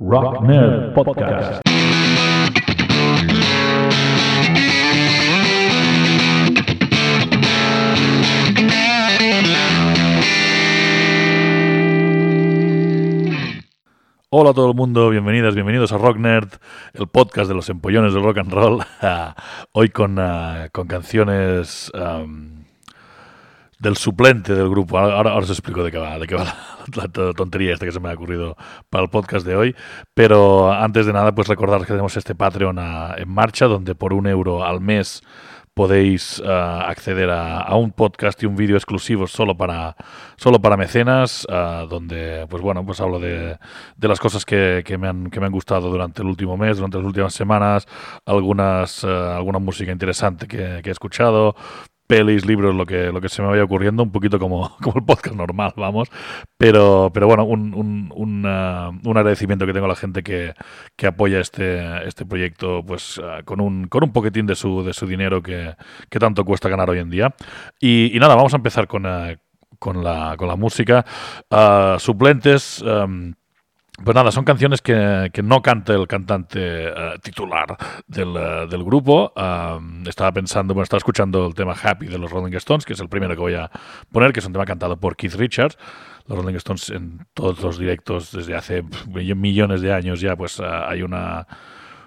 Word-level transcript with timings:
Rock 0.00 0.42
Nerd 0.42 0.92
Podcast. 0.92 1.60
Hola 14.30 14.50
a 14.50 14.52
todo 14.52 14.70
el 14.70 14.74
mundo, 14.74 15.10
bienvenidas, 15.10 15.54
bienvenidos 15.54 15.92
a 15.92 15.98
Rock 15.98 16.16
Nerd, 16.16 16.48
el 16.94 17.06
podcast 17.06 17.46
de 17.46 17.54
los 17.54 17.68
empollones 17.68 18.12
del 18.14 18.24
rock 18.24 18.38
and 18.38 18.52
roll. 18.52 18.82
Hoy 19.72 19.90
con, 19.90 20.18
uh, 20.18 20.70
con 20.72 20.88
canciones 20.88 21.92
del 23.78 23.96
suplente 23.96 24.56
del 24.56 24.68
grupo. 24.68 24.98
Ahora, 24.98 25.30
ahora, 25.30 25.36
os 25.36 25.50
explico 25.50 25.84
de 25.84 25.92
qué 25.92 25.98
va, 25.98 26.18
de 26.18 26.26
qué 26.26 26.34
va 26.34 26.44
la, 26.44 26.73
la, 26.94 27.08
tontería 27.32 27.74
esta 27.74 27.86
que 27.86 27.92
se 27.92 28.00
me 28.00 28.10
ha 28.10 28.14
ocurrido 28.14 28.56
para 28.90 29.04
el 29.04 29.10
podcast 29.10 29.46
de 29.46 29.56
hoy. 29.56 29.76
Pero 30.14 30.72
antes 30.72 31.06
de 31.06 31.12
nada, 31.12 31.34
pues 31.34 31.48
recordar 31.48 31.80
que 31.80 31.88
tenemos 31.88 32.16
este 32.16 32.34
Patreon 32.34 32.78
en 33.16 33.28
marcha, 33.28 33.66
donde 33.66 33.94
por 33.94 34.12
un 34.12 34.26
euro 34.26 34.64
al 34.64 34.80
mes 34.80 35.22
podéis 35.74 36.38
uh, 36.38 36.48
acceder 36.86 37.30
a, 37.30 37.58
a, 37.58 37.76
un 37.76 37.90
podcast 37.90 38.40
y 38.42 38.46
un 38.46 38.54
vídeo 38.54 38.76
exclusivos 38.76 39.32
solo 39.32 39.56
para 39.56 39.96
solo 40.36 40.60
para 40.60 40.76
mecenas 40.76 41.46
uh, 41.50 41.86
donde 41.88 42.46
pues 42.48 42.62
bueno 42.62 42.86
pues 42.86 43.00
hablo 43.00 43.18
de, 43.18 43.58
de 43.96 44.08
las 44.08 44.20
cosas 44.20 44.44
que, 44.44 44.82
que, 44.86 44.96
me 44.96 45.08
han, 45.08 45.30
que 45.30 45.40
me 45.40 45.46
han 45.46 45.52
gustado 45.52 45.90
durante 45.90 46.22
el 46.22 46.28
último 46.28 46.56
mes 46.56 46.76
durante 46.76 46.98
las 46.98 47.06
últimas 47.06 47.34
semanas 47.34 47.88
algunas 48.24 49.02
uh, 49.02 49.08
alguna 49.08 49.58
música 49.58 49.90
interesante 49.90 50.46
que 50.46 50.80
he 50.84 50.90
escuchado 50.90 51.56
pelis, 52.06 52.44
libros, 52.46 52.74
lo 52.74 52.86
que, 52.86 53.12
lo 53.12 53.20
que 53.20 53.28
se 53.28 53.42
me 53.42 53.48
vaya 53.48 53.64
ocurriendo, 53.64 54.02
un 54.02 54.12
poquito 54.12 54.38
como, 54.38 54.76
como 54.82 54.98
el 54.98 55.04
podcast 55.04 55.36
normal, 55.36 55.72
vamos. 55.76 56.08
Pero, 56.56 57.10
pero 57.12 57.26
bueno, 57.26 57.44
un, 57.44 57.74
un, 57.74 58.12
un, 58.14 58.46
uh, 58.46 59.08
un 59.08 59.16
agradecimiento 59.16 59.66
que 59.66 59.72
tengo 59.72 59.86
a 59.86 59.90
la 59.90 59.96
gente 59.96 60.22
que, 60.22 60.54
que 60.96 61.06
apoya 61.06 61.40
este, 61.40 62.06
este 62.06 62.26
proyecto 62.26 62.82
pues 62.86 63.18
uh, 63.18 63.44
con, 63.44 63.60
un, 63.60 63.88
con 63.88 64.04
un 64.04 64.12
poquitín 64.12 64.46
de 64.46 64.54
su, 64.54 64.82
de 64.84 64.92
su 64.92 65.06
dinero 65.06 65.42
que, 65.42 65.74
que 66.10 66.18
tanto 66.18 66.44
cuesta 66.44 66.68
ganar 66.68 66.90
hoy 66.90 66.98
en 66.98 67.10
día. 67.10 67.34
Y, 67.80 68.12
nada, 68.20 68.34
vamos 68.34 68.52
a 68.52 68.56
empezar 68.56 68.86
con, 68.86 69.06
uh, 69.06 69.36
con, 69.78 70.04
la, 70.04 70.36
con 70.36 70.48
la 70.48 70.56
música. 70.56 71.04
suplentes. 71.98 72.82
Um, 72.82 73.34
pues 74.04 74.14
nada, 74.14 74.30
son 74.30 74.44
canciones 74.44 74.82
que, 74.82 75.30
que 75.32 75.42
no 75.42 75.62
canta 75.62 75.94
el 75.94 76.06
cantante 76.06 76.88
uh, 76.88 77.18
titular 77.20 77.76
del, 78.06 78.28
uh, 78.28 78.68
del 78.68 78.84
grupo. 78.84 79.32
Uh, 79.34 80.08
estaba 80.08 80.32
pensando, 80.32 80.74
bueno, 80.74 80.84
estaba 80.84 80.98
escuchando 80.98 81.46
el 81.46 81.54
tema 81.54 81.74
Happy 81.80 82.06
de 82.06 82.18
los 82.18 82.30
Rolling 82.30 82.54
Stones, 82.56 82.84
que 82.84 82.92
es 82.92 83.00
el 83.00 83.08
primero 83.08 83.34
que 83.34 83.40
voy 83.40 83.54
a 83.54 83.70
poner, 84.12 84.32
que 84.32 84.40
es 84.40 84.46
un 84.46 84.52
tema 84.52 84.64
cantado 84.64 84.96
por 84.98 85.16
Keith 85.16 85.34
Richards. 85.34 85.78
Los 86.26 86.38
Rolling 86.38 86.56
Stones 86.56 86.90
en 86.90 87.26
todos 87.34 87.60
los 87.60 87.78
directos 87.78 88.32
desde 88.32 88.54
hace 88.54 88.84
millones 89.06 89.80
de 89.80 89.92
años 89.92 90.20
ya, 90.20 90.36
pues 90.36 90.60
hay 90.60 91.02
una, 91.02 91.46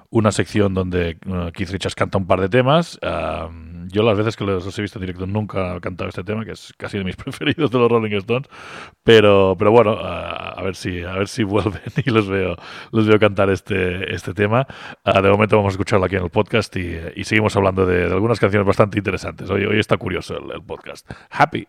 una 0.10 0.32
sección 0.32 0.74
donde 0.74 1.18
Keith 1.54 1.70
Richards 1.70 1.96
canta 1.96 2.18
un 2.18 2.26
par 2.26 2.42
de 2.42 2.50
temas. 2.50 3.00
Yo 3.88 4.04
las 4.04 4.18
veces 4.18 4.36
que 4.36 4.44
los, 4.44 4.78
he 4.78 4.82
visto 4.82 5.00
en 5.00 5.06
directo 5.06 5.28
nunca 5.28 5.76
he 5.76 5.82
cantado 5.82 6.10
este 6.10 6.24
tema, 6.24 6.46
que 6.46 6.52
es 6.52 6.74
casi 6.78 6.98
de 6.98 7.04
mis 7.04 7.16
preferidos 7.24 7.72
de 7.72 7.80
los 7.80 7.90
Rolling 7.90 8.16
Stones, 8.18 8.48
pero, 9.04 9.56
pero 9.58 9.72
bueno, 9.72 9.98
a 10.00 10.62
ver 10.64 10.76
si 10.76 11.04
a 11.04 11.14
ver 11.14 11.28
si 11.28 11.44
vuelven 11.44 11.82
y 12.06 12.10
los 12.10 12.28
veo 12.28 12.56
los 12.92 13.08
veo 13.08 13.20
cantar 13.20 13.50
este, 13.50 14.14
este 14.14 14.34
tema. 14.34 14.68
Uh, 15.06 15.22
de 15.22 15.30
momento 15.30 15.58
vamos 15.58 15.72
a 15.72 15.76
escucharlo 15.76 16.06
aquí 16.06 16.16
en 16.16 16.24
el 16.24 16.30
podcast 16.30 16.76
y, 16.76 16.98
y 17.16 17.24
seguimos 17.24 17.56
hablando 17.56 17.86
de, 17.86 18.06
algunas 18.06 18.40
canciones 18.40 18.66
bastante 18.68 18.98
interesantes. 18.98 19.50
Hoy, 19.50 19.66
hoy 19.66 19.80
está 19.80 19.98
curioso 19.98 20.38
el 20.38 20.64
podcast. 20.64 21.10
Happy. 21.30 21.68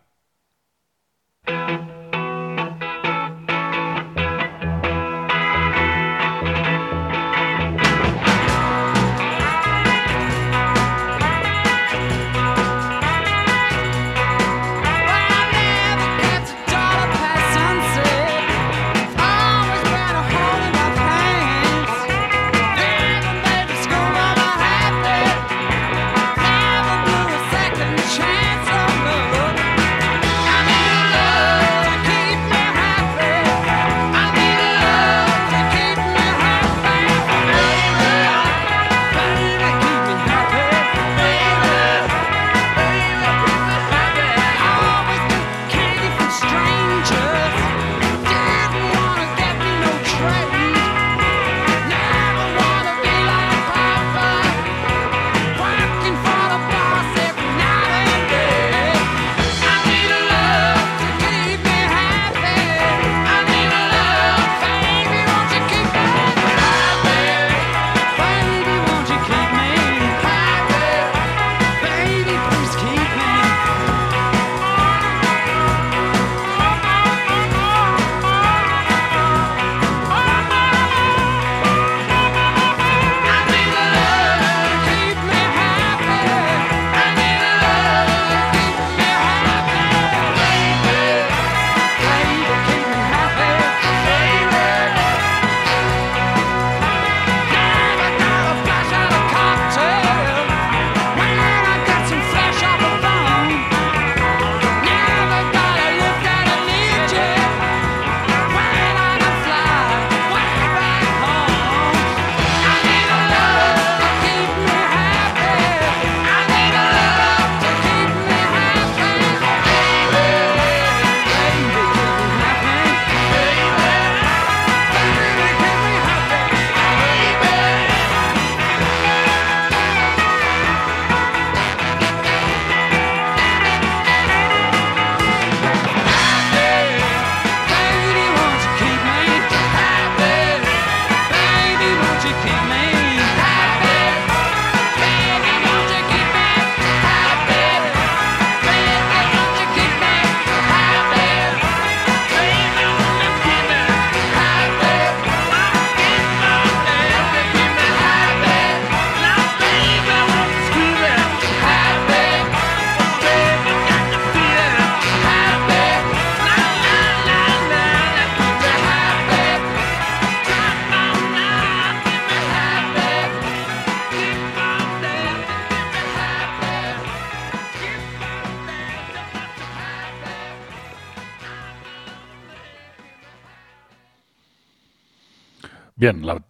Bien, 185.98 186.24
la, 186.24 186.44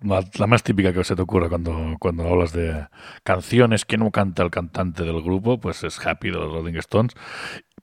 más 0.47 0.63
típica 0.63 0.93
que 0.93 1.03
se 1.05 1.17
te 1.17 1.23
ocurre 1.23 1.49
cuando, 1.49 1.97
cuando 1.99 2.29
hablas 2.29 2.53
de 2.53 2.87
canciones 3.23 3.87
que 3.87 3.97
no 3.97 4.11
canta 4.11 4.43
el 4.43 4.51
cantante 4.51 5.05
del 5.05 5.23
grupo, 5.23 5.59
pues 5.59 5.83
es 5.85 6.07
Happy 6.07 6.29
de 6.29 6.35
los 6.35 6.53
Rolling 6.53 6.75
Stones. 6.75 7.15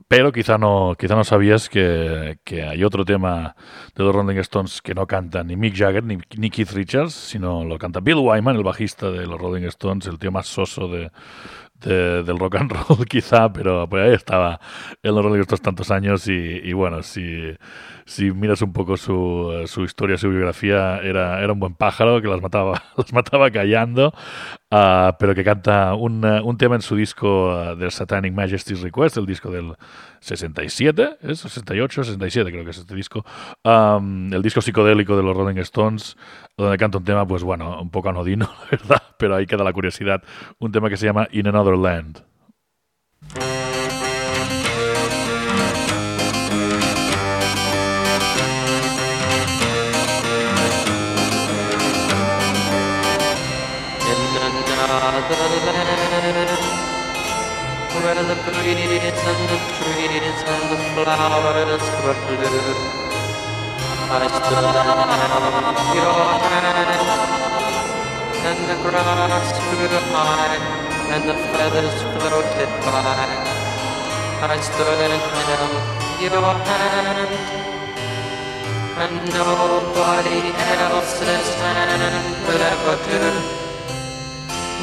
Pero 0.07 0.31
quizá 0.31 0.59
no, 0.59 0.95
quizá 1.00 1.15
no 1.15 1.23
sabías 1.23 1.67
que, 1.67 2.38
hay 2.69 2.83
otro 2.83 3.03
tema 3.03 3.56
de 3.95 4.03
los 4.03 4.13
Rolling 4.13 4.38
Stones 4.41 4.79
que 4.79 4.94
no 4.94 5.07
canta 5.07 5.44
ni 5.44 5.56
Mick 5.56 5.75
Jagger 5.75 6.03
ni, 6.03 6.19
ni 6.38 6.51
Keith 6.51 6.69
Richards, 6.69 7.15
sino 7.15 7.63
lo 7.63 7.79
canta 7.79 8.00
Bill 8.00 8.18
Wyman, 8.18 8.57
el 8.57 8.63
bajista 8.63 9.09
de 9.09 9.25
los 9.25 9.41
Rolling 9.41 9.63
Stones, 9.63 10.06
el 10.06 10.19
tío 10.19 10.31
más 10.31 10.45
soso 10.45 10.88
de, 10.88 11.09
del 11.81 12.39
rock 12.39 12.56
and 12.56 12.72
roll 12.72 13.06
quizá, 13.10 13.51
pero 13.51 13.88
pues 13.88 14.04
ahí 14.04 14.13
estaba 14.13 14.60
los 15.04 15.24
Rolling 15.24 15.42
Stones 15.42 15.62
tantos 15.62 15.92
años 15.92 16.27
y, 16.27 16.74
bueno, 16.74 17.04
si 17.04 17.56
si 18.06 18.31
miras 18.31 18.62
un 18.62 18.72
poco 18.72 18.98
su, 18.98 19.63
su, 19.66 19.83
historia, 19.83 20.18
su 20.18 20.30
biografía, 20.30 21.00
era, 21.00 21.42
era 21.42 21.54
un 21.54 21.60
buen 21.60 21.74
pájaro 21.74 22.22
que 22.22 22.27
las 22.27 22.39
mataba, 22.39 22.83
las 22.98 23.12
mataba 23.12 23.50
callando, 23.50 24.13
uh, 24.72 25.12
pero 25.18 25.33
que 25.33 25.44
canta 25.44 25.95
un, 25.95 26.24
un, 26.24 26.57
tema 26.57 26.75
en 26.75 26.81
su 26.81 26.95
disco 26.95 27.50
uh, 27.50 27.75
del 27.75 27.92
Satanic 27.92 28.31
Majesty's 28.31 28.81
Request, 28.81 29.18
el 29.18 29.25
disco 29.25 29.50
del 29.50 29.74
67, 30.25 31.18
¿es? 31.22 31.39
68, 31.39 32.04
67 32.04 32.51
creo 32.51 32.63
que 32.63 32.72
es 32.72 32.77
este 32.77 32.95
disco, 32.95 33.24
um, 33.63 34.33
el 34.33 34.42
disco 34.42 34.62
psicodélico 34.62 35.16
de 35.16 35.24
los 35.24 35.38
Rolling 35.38 35.60
Stones, 35.60 36.18
donde 36.57 36.77
canta 36.77 36.98
un 36.98 37.04
tema, 37.04 37.27
pues 37.27 37.44
bueno, 37.44 37.80
un 37.80 37.92
poco 37.92 38.10
anodino, 38.10 38.50
verdad, 38.72 39.04
pero 39.18 39.36
ahí 39.36 39.45
queda 39.45 39.63
la 39.63 39.74
curiosidad, 39.74 40.24
un 40.60 40.72
tema 40.72 40.89
que 40.89 40.98
se 40.98 41.06
llama 41.06 41.27
In 41.31 41.48
Another 41.48 41.77
Land. 41.77 42.34
Flowers 61.06 61.86
were 62.02 62.18
blue. 62.25 62.74
I 64.10 64.25
stood 64.25 64.74
held 64.74 65.86
your 65.94 66.18
hand, 66.42 67.06
and 68.50 68.60
the 68.69 68.75
grass 68.81 69.50
grew 69.69 70.02
high, 70.10 70.57
and 71.13 71.24
the 71.30 71.38
feathers 71.54 71.98
floated 72.13 72.72
by. 72.81 73.30
I 74.50 74.57
stood 74.68 75.00
and 75.06 75.22
held 75.30 75.78
your 76.25 76.48
hand, 76.66 77.34
and 79.04 79.16
nobody 79.30 80.40
else's 80.74 81.50
hand 81.62 82.25
will 82.48 82.63
ever 82.74 82.98
do. 83.06 83.24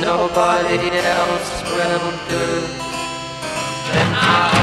Nobody 0.07 0.87
else 1.03 1.53
will 1.75 2.07
do. 2.31 2.47
And 3.99 4.15
I 4.15 4.62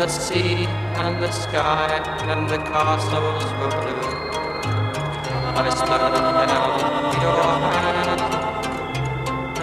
the 0.00 0.08
sea 0.08 0.64
and 0.96 1.22
the 1.22 1.30
sky 1.30 2.00
and 2.32 2.48
the 2.48 2.56
castles 2.56 3.44
were 3.60 3.68
blue. 3.80 4.08
I 5.60 5.68
and 5.68 6.50
held 6.50 7.12
your 7.24 7.48
hand, 7.76 8.20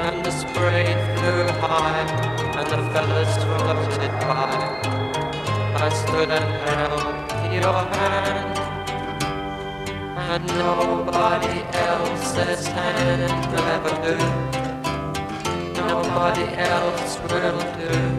and 0.06 0.18
the 0.24 0.30
spray 0.30 0.94
flew 1.16 1.48
high 1.64 2.06
and 2.60 2.68
the 2.70 2.78
feathers 2.94 3.34
floated 3.46 4.14
by. 4.30 4.58
I 5.86 5.90
stood 6.02 6.30
and 6.30 6.50
held 6.68 7.06
your 7.64 7.80
hand, 7.98 8.58
and 10.30 10.46
nobody 10.66 11.58
else's 11.90 12.68
hand 12.68 13.42
will 13.52 13.68
ever 13.78 13.94
do. 14.06 14.18
Nobody 15.82 16.46
else 16.58 17.18
will 17.28 17.60
do. 17.80 18.17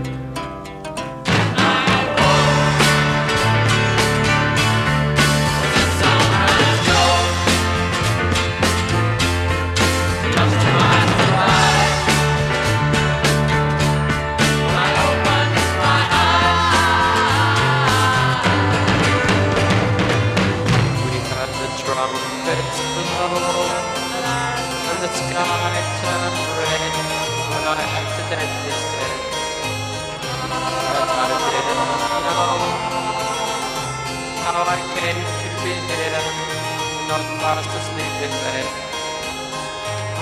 الأرض 37.19 37.41
فارس 37.41 37.67
تصليب 37.67 38.13
للبلد 38.21 38.67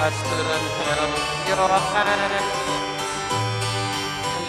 أستر 0.03 0.41
الفرر 0.41 1.11
يرحل 1.49 2.31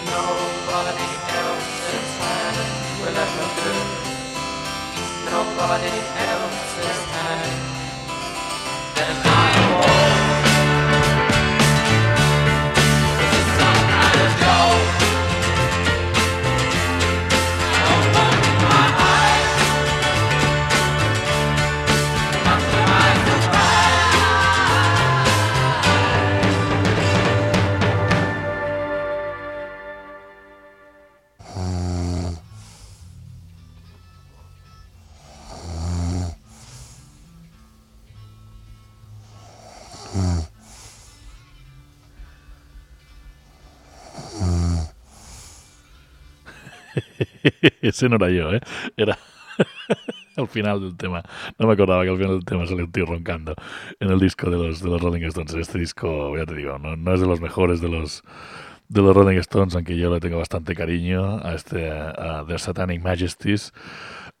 Nobody 0.08 1.10
else 1.38 1.38
Nobody 1.38 1.40
else's 1.40 2.20
hand 2.20 2.58
will 3.00 3.18
ever 3.24 3.48
do. 3.60 3.72
Nobody 5.30 5.94
else 6.28 6.72
is 6.88 6.98
silent 7.12 7.62
Ese 47.82 48.08
no 48.08 48.16
era 48.16 48.30
yo, 48.30 48.52
¿eh? 48.52 48.60
Era 48.96 49.18
al 50.36 50.48
final 50.48 50.80
del 50.80 50.96
tema. 50.96 51.22
No 51.58 51.66
me 51.66 51.74
acordaba 51.74 52.04
que 52.04 52.10
al 52.10 52.16
final 52.16 52.32
del 52.32 52.44
tema 52.44 52.66
se 52.66 52.76
le 52.76 52.84
estoy 52.84 53.04
roncando 53.04 53.54
en 54.00 54.10
el 54.10 54.18
disco 54.18 54.50
de 54.50 54.56
los, 54.56 54.82
de 54.82 54.88
los 54.88 55.00
Rolling 55.00 55.22
Stones. 55.22 55.54
Este 55.54 55.78
disco, 55.78 56.36
ya 56.36 56.46
te 56.46 56.54
digo, 56.54 56.78
no, 56.78 56.96
no 56.96 57.14
es 57.14 57.20
de 57.20 57.26
los 57.26 57.40
mejores 57.40 57.80
de 57.80 57.88
los 57.88 58.22
de 58.88 59.02
los 59.02 59.14
Rolling 59.14 59.38
Stones, 59.38 59.74
aunque 59.74 59.96
yo 59.98 60.12
le 60.12 60.20
tengo 60.20 60.38
bastante 60.38 60.74
cariño 60.74 61.38
a 61.44 61.54
este 61.54 61.90
The 62.46 62.58
Satanic 62.58 63.02
Majesties. 63.02 63.72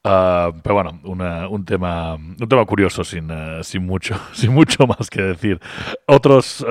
Uh, 0.04 0.54
pero 0.62 0.76
bueno, 0.76 1.00
una, 1.02 1.48
un 1.48 1.64
tema 1.64 2.14
un 2.14 2.48
tema 2.48 2.64
curioso 2.64 3.02
sin, 3.04 3.30
uh, 3.30 3.62
sin 3.64 3.84
mucho 3.84 4.18
sin 4.32 4.52
mucho 4.52 4.86
más 4.86 5.10
que 5.10 5.22
decir. 5.22 5.60
Otros 6.06 6.64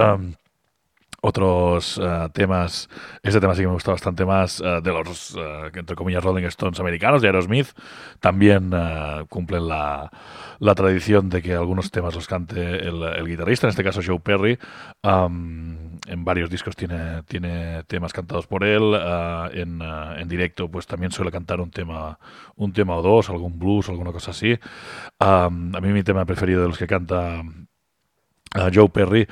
otros 1.21 1.97
uh, 1.97 2.29
temas, 2.31 2.89
este 3.23 3.39
tema 3.39 3.55
sí 3.55 3.61
que 3.61 3.67
me 3.67 3.73
gusta 3.73 3.91
bastante 3.91 4.23
más, 4.25 4.59
uh, 4.61 4.81
de 4.81 4.91
los, 4.91 5.35
uh, 5.35 5.71
entre 5.73 5.95
comillas, 5.95 6.23
Rolling 6.23 6.43
Stones 6.45 6.79
americanos, 6.79 7.21
de 7.21 7.27
Aerosmith, 7.27 7.69
también 8.19 8.71
cumplen 9.29 9.67
la, 9.67 10.11
la, 10.59 10.75
tradición 10.75 11.29
de 11.29 11.41
que 11.41 11.53
algunos 11.53 11.91
temas 11.91 12.13
los 12.13 12.27
cante 12.27 12.87
el, 12.87 13.01
el 13.03 13.27
guitarrista, 13.27 13.67
en 13.67 13.69
este 13.69 13.83
caso 13.83 14.01
Joe 14.05 14.19
Perry. 14.19 14.59
Um, 15.03 15.97
en 16.07 16.23
varios 16.23 16.49
discos 16.49 16.75
tiene, 16.75 17.23
tiene 17.23 17.83
temas 17.83 18.13
cantados 18.13 18.47
por 18.47 18.63
él, 18.63 18.93
en, 19.53 19.81
en, 19.81 20.27
directo 20.27 20.69
pues 20.69 20.85
también 20.85 21.11
suele 21.11 21.31
cantar 21.31 21.59
un 21.59 21.71
tema, 21.71 22.19
un 22.55 22.71
tema 22.71 22.95
o 22.95 23.01
dos, 23.01 23.29
algún 23.29 23.57
blues, 23.57 23.89
alguna 23.89 24.11
cosa 24.11 24.31
así. 24.31 24.53
Um, 25.19 25.75
a 25.75 25.81
mí 25.81 25.91
mi 25.91 26.03
tema 26.03 26.25
preferido 26.25 26.61
de 26.61 26.67
los 26.67 26.77
que 26.77 26.87
canta 26.87 27.41
a 28.55 28.69
Joe 28.73 28.89
Perry 28.89 29.27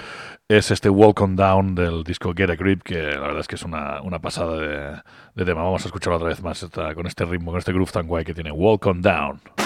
es 0.48 0.72
este 0.72 0.90
Walk 0.90 1.22
On 1.22 1.36
Down 1.36 1.76
del 1.76 2.04
disco 2.04 2.34
Get 2.36 2.50
a 2.50 2.56
Grip, 2.56 2.84
que 2.84 3.02
la 3.02 3.20
verdad 3.20 3.40
es 3.40 3.48
que 3.48 3.56
es 3.56 3.64
una, 3.64 4.02
una 4.02 4.20
pasada 4.20 5.04
de, 5.34 5.46
tema. 5.46 5.64
Vamos 5.64 5.84
a 5.86 5.88
escucharlo 5.88 6.18
otra 6.18 6.30
vez 6.30 6.42
más 6.42 6.62
esta, 6.62 6.94
con 6.94 7.08
este 7.08 7.26
ritmo, 7.26 7.52
con 7.52 7.60
este 7.60 7.74
groove 7.74 7.92
tan 7.92 8.08
guay 8.08 8.24
que 8.24 8.34
tiene 8.34 8.52
Walk 8.52 8.86
On 8.86 9.02
Down. 9.02 9.65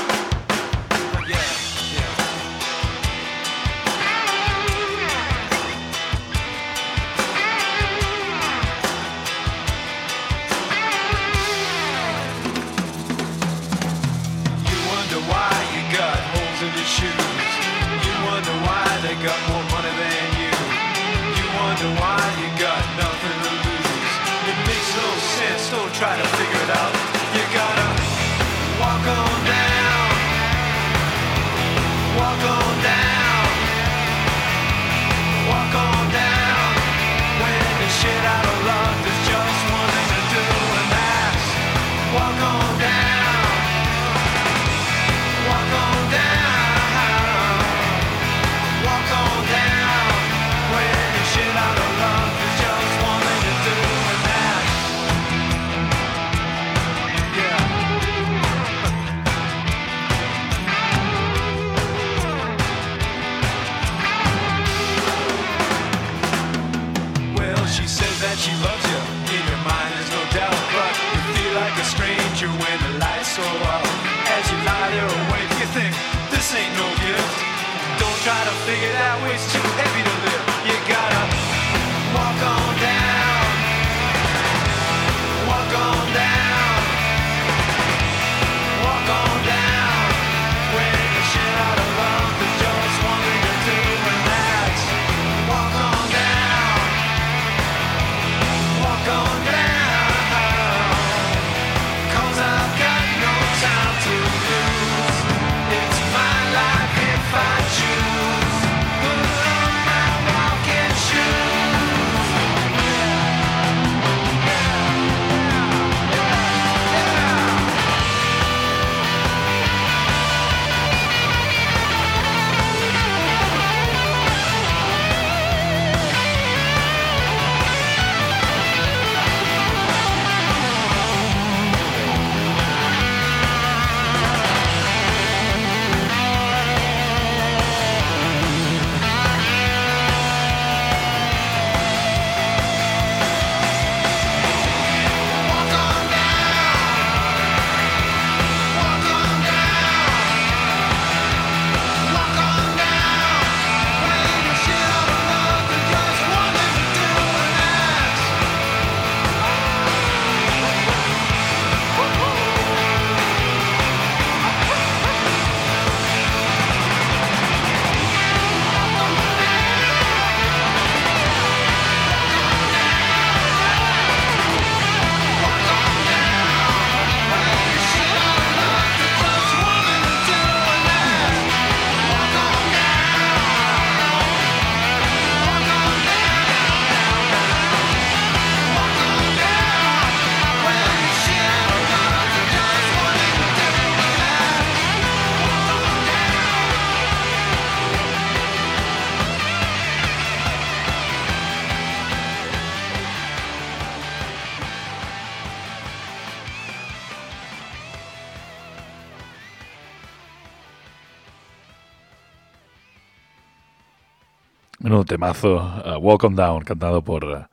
Menudo 214.90 215.06
temazo, 215.06 215.58
uh, 215.86 216.00
Walk 216.00 216.24
On 216.24 216.36
Down, 216.36 216.64
cantado 216.64 217.04
por, 217.04 217.24
uh, 217.24 217.46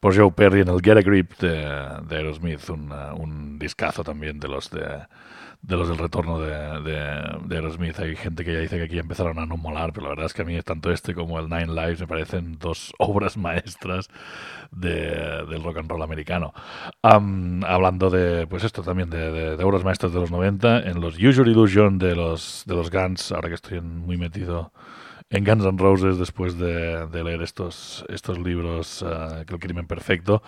por 0.00 0.16
Joe 0.16 0.32
Perry 0.32 0.62
en 0.62 0.68
el 0.68 0.80
Get 0.80 0.96
a 0.96 1.02
Grip 1.02 1.36
de, 1.38 1.66
Aerosmith, 2.16 2.66
un, 2.70 2.90
uh, 2.90 3.14
un, 3.14 3.58
discazo 3.58 4.02
también 4.02 4.40
de 4.40 4.48
los 4.48 4.70
de, 4.70 5.06
los 5.68 5.86
del 5.86 5.98
retorno 5.98 6.40
de, 6.40 6.48
de, 6.80 7.54
Aerosmith. 7.54 8.00
Hay 8.00 8.16
gente 8.16 8.42
que 8.42 8.54
ya 8.54 8.60
dice 8.60 8.78
que 8.78 8.84
aquí 8.84 8.98
empezaron 8.98 9.38
a 9.38 9.44
no 9.44 9.58
molar, 9.58 9.92
pero 9.92 10.04
la 10.04 10.10
verdad 10.12 10.24
es 10.24 10.32
que 10.32 10.40
a 10.40 10.44
mí 10.46 10.58
tanto 10.62 10.90
este 10.90 11.12
como 11.12 11.38
el 11.38 11.50
Nine 11.50 11.66
Lives 11.66 12.00
me 12.00 12.06
parecen 12.06 12.56
dos 12.58 12.94
obras 12.98 13.36
maestras 13.36 14.08
de, 14.70 15.44
del 15.46 15.62
rock 15.62 15.80
and 15.80 15.90
roll 15.90 16.02
americano. 16.02 16.54
Um, 17.02 17.62
hablando 17.64 18.08
de, 18.08 18.46
pues 18.46 18.64
esto 18.64 18.82
también, 18.82 19.10
de, 19.10 19.62
obras 19.62 19.84
maestras 19.84 20.14
de 20.14 20.20
los 20.20 20.30
90, 20.30 20.88
en 20.88 21.02
los 21.02 21.18
Usual 21.18 21.48
Illusion 21.48 21.98
de 21.98 22.16
los, 22.16 22.64
de 22.66 22.74
los 22.74 22.90
Guns, 22.90 23.30
ahora 23.30 23.50
que 23.50 23.56
estoy 23.56 23.82
muy 23.82 24.16
metido 24.16 24.72
en 25.30 25.44
Guns 25.44 25.64
N' 25.64 25.78
Roses 25.78 26.18
después 26.18 26.58
de, 26.58 27.06
leer 27.12 27.42
estos, 27.42 28.04
estos 28.08 28.38
libros, 28.38 29.02
uh, 29.02 29.44
El 29.46 29.58
crimen 29.58 29.86
perfecto. 29.86 30.42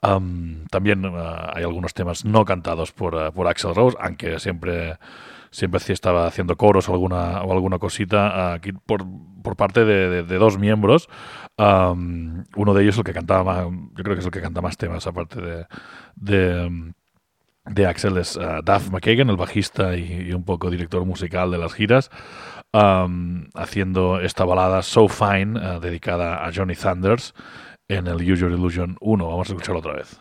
También 0.00 1.04
uh, 1.06 1.16
hay 1.54 1.64
algunos 1.64 1.94
temas 1.94 2.24
no 2.24 2.44
cantados 2.44 2.92
por, 2.92 3.14
uh, 3.14 3.32
por 3.32 3.46
Axel 3.48 3.74
Rose, 3.74 3.96
aunque 4.00 4.38
siempre 4.38 4.98
siempre 5.50 5.80
estaba 5.94 6.26
haciendo 6.26 6.56
coros 6.56 6.90
o 6.90 6.92
alguna, 6.92 7.42
o 7.42 7.52
alguna 7.52 7.78
cosita 7.78 8.52
aquí 8.52 8.72
por, 8.72 9.06
por 9.42 9.56
parte 9.56 9.86
de, 9.86 10.22
dos 10.22 10.58
miembros. 10.58 11.08
Uno 11.56 12.74
de 12.74 12.82
ellos 12.82 12.98
el 12.98 13.04
que 13.04 13.14
cantaba 13.14 13.44
más, 13.44 13.64
yo 13.96 14.04
creo 14.04 14.14
que 14.14 14.20
es 14.20 14.26
el 14.26 14.30
que 14.30 14.42
canta 14.42 14.60
más 14.60 14.76
temas 14.76 15.06
aparte 15.06 15.40
de, 15.40 16.92
de 17.70 17.86
Axel 17.86 18.16
es 18.16 18.36
uh, 18.36 18.62
Duff 18.64 18.90
McKagan, 18.90 19.30
el 19.30 19.36
bajista 19.36 19.96
y, 19.96 20.32
un 20.32 20.44
poco 20.44 20.70
director 20.70 21.04
musical 21.04 21.50
de 21.50 21.58
las 21.58 21.74
giras 21.74 22.10
um, 22.72 23.48
haciendo 23.54 24.20
esta 24.20 24.44
balada 24.44 24.82
So 24.82 25.08
Fine 25.08 25.58
uh, 25.58 25.80
dedicada 25.80 26.44
a 26.44 26.52
Johnny 26.54 26.74
Thunders 26.74 27.34
en 27.88 28.06
el 28.06 28.22
Your 28.22 28.52
Illusion 28.52 28.96
1. 29.00 29.28
Vamos 29.28 29.48
a 29.48 29.52
escucharlo 29.52 29.80
otra 29.80 29.94
vez. 29.94 30.20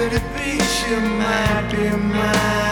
Could 0.00 0.14
it 0.14 0.28
be 0.34 0.58
she 0.76 0.94
might 1.20 1.68
be 1.70 1.90
mine? 1.90 2.70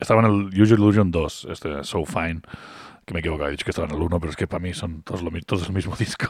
Estaba 0.00 0.20
en 0.20 0.26
el 0.26 0.50
Illusion 0.52 1.10
2, 1.12 1.44
este 1.50 1.84
So 1.84 2.04
Fine, 2.04 2.40
que 3.08 3.14
me 3.14 3.20
equivoco, 3.20 3.46
he 3.46 3.50
dicho 3.50 3.64
que 3.64 3.70
estaba 3.70 3.88
en 3.88 3.94
el 3.94 4.02
1, 4.02 4.20
pero 4.20 4.30
es 4.30 4.36
que 4.36 4.46
para 4.46 4.62
mí 4.62 4.74
son 4.74 5.02
todos, 5.02 5.22
lo, 5.22 5.30
todos 5.46 5.66
el 5.66 5.74
mismo 5.74 5.96
disco. 5.98 6.28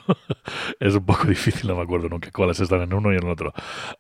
es 0.81 0.95
un 0.95 1.05
poco 1.05 1.27
difícil, 1.27 1.69
no 1.69 1.77
me 1.77 1.83
acuerdo 1.83 2.09
nunca 2.09 2.31
cuáles 2.31 2.61
están 2.61 2.83
en 2.83 2.95
uno 2.95 3.13
y 3.13 3.17
en 3.17 3.25
el 3.25 3.31
otro. 3.31 3.53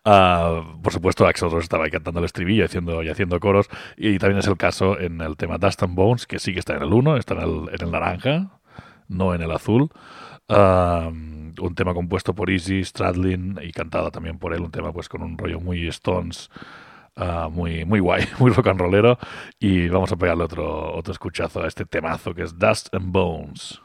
Ah, 0.04 0.62
por 0.82 0.92
supuesto, 0.92 1.26
Axel 1.26 1.50
Rose 1.50 1.64
estaba 1.64 1.84
ahí 1.84 1.90
cantando 1.90 2.20
el 2.20 2.24
estribillo 2.24 2.64
haciendo, 2.64 3.02
y 3.02 3.08
haciendo 3.08 3.38
coros, 3.40 3.68
y 3.96 4.18
también 4.18 4.38
es 4.38 4.46
el 4.46 4.56
caso 4.56 4.98
en 4.98 5.20
el 5.20 5.36
tema 5.36 5.58
Dust 5.58 5.82
and 5.82 5.94
Bones, 5.94 6.26
que 6.26 6.38
sí 6.38 6.52
que 6.52 6.60
está 6.60 6.76
en 6.76 6.82
el 6.82 6.92
1, 6.92 7.16
está 7.16 7.34
en 7.34 7.40
el, 7.40 7.68
en 7.74 7.82
el 7.82 7.90
naranja, 7.90 8.60
no 9.08 9.34
en 9.34 9.42
el 9.42 9.50
azul. 9.50 9.90
Ah, 10.48 11.10
un 11.10 11.74
tema 11.74 11.92
compuesto 11.94 12.34
por 12.34 12.48
Easy 12.48 12.84
Stradlin 12.84 13.58
y 13.60 13.72
cantado 13.72 14.10
también 14.12 14.38
por 14.38 14.54
él, 14.54 14.60
un 14.62 14.70
tema 14.70 14.92
pues 14.92 15.08
con 15.08 15.22
un 15.22 15.36
rollo 15.36 15.60
muy 15.60 15.88
Stones, 15.88 16.48
ah, 17.18 17.48
muy, 17.50 17.84
muy 17.84 18.00
guay, 18.00 18.26
muy 18.38 18.50
rock 18.52 18.68
and 18.68 18.80
rollero. 18.80 19.18
Y 19.58 19.88
vamos 19.88 20.12
a 20.12 20.16
pegarle 20.16 20.44
otro, 20.44 20.94
otro 20.94 21.12
escuchazo 21.12 21.62
a 21.62 21.68
este 21.68 21.84
temazo 21.84 22.34
que 22.34 22.42
es 22.42 22.58
Dust 22.58 22.94
and 22.94 23.12
Bones. 23.12 23.80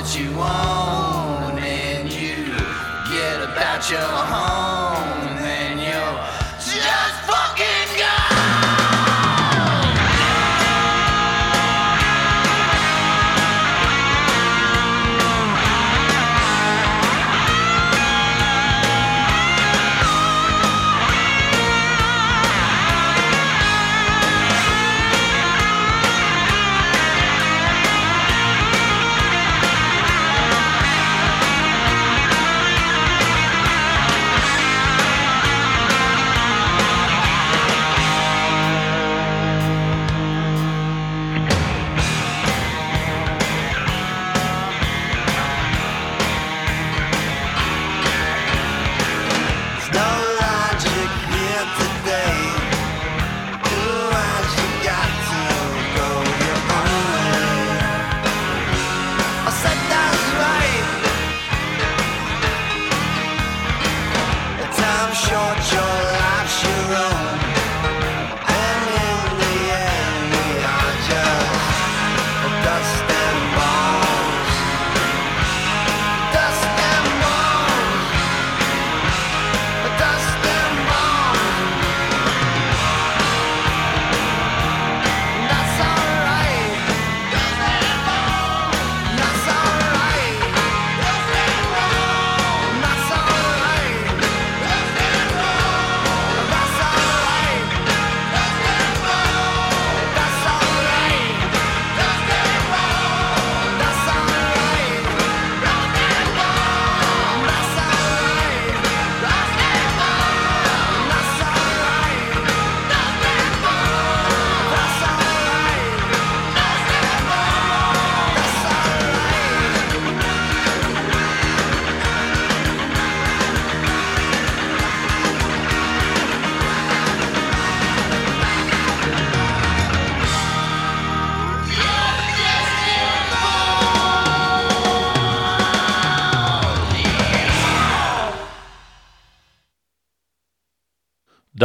that 0.00 0.18
you 0.18 0.30
own 0.30 1.58
and 1.58 2.10
you 2.10 2.34
get 3.12 3.42
about 3.42 3.90
your 3.90 4.00
home. 4.00 4.59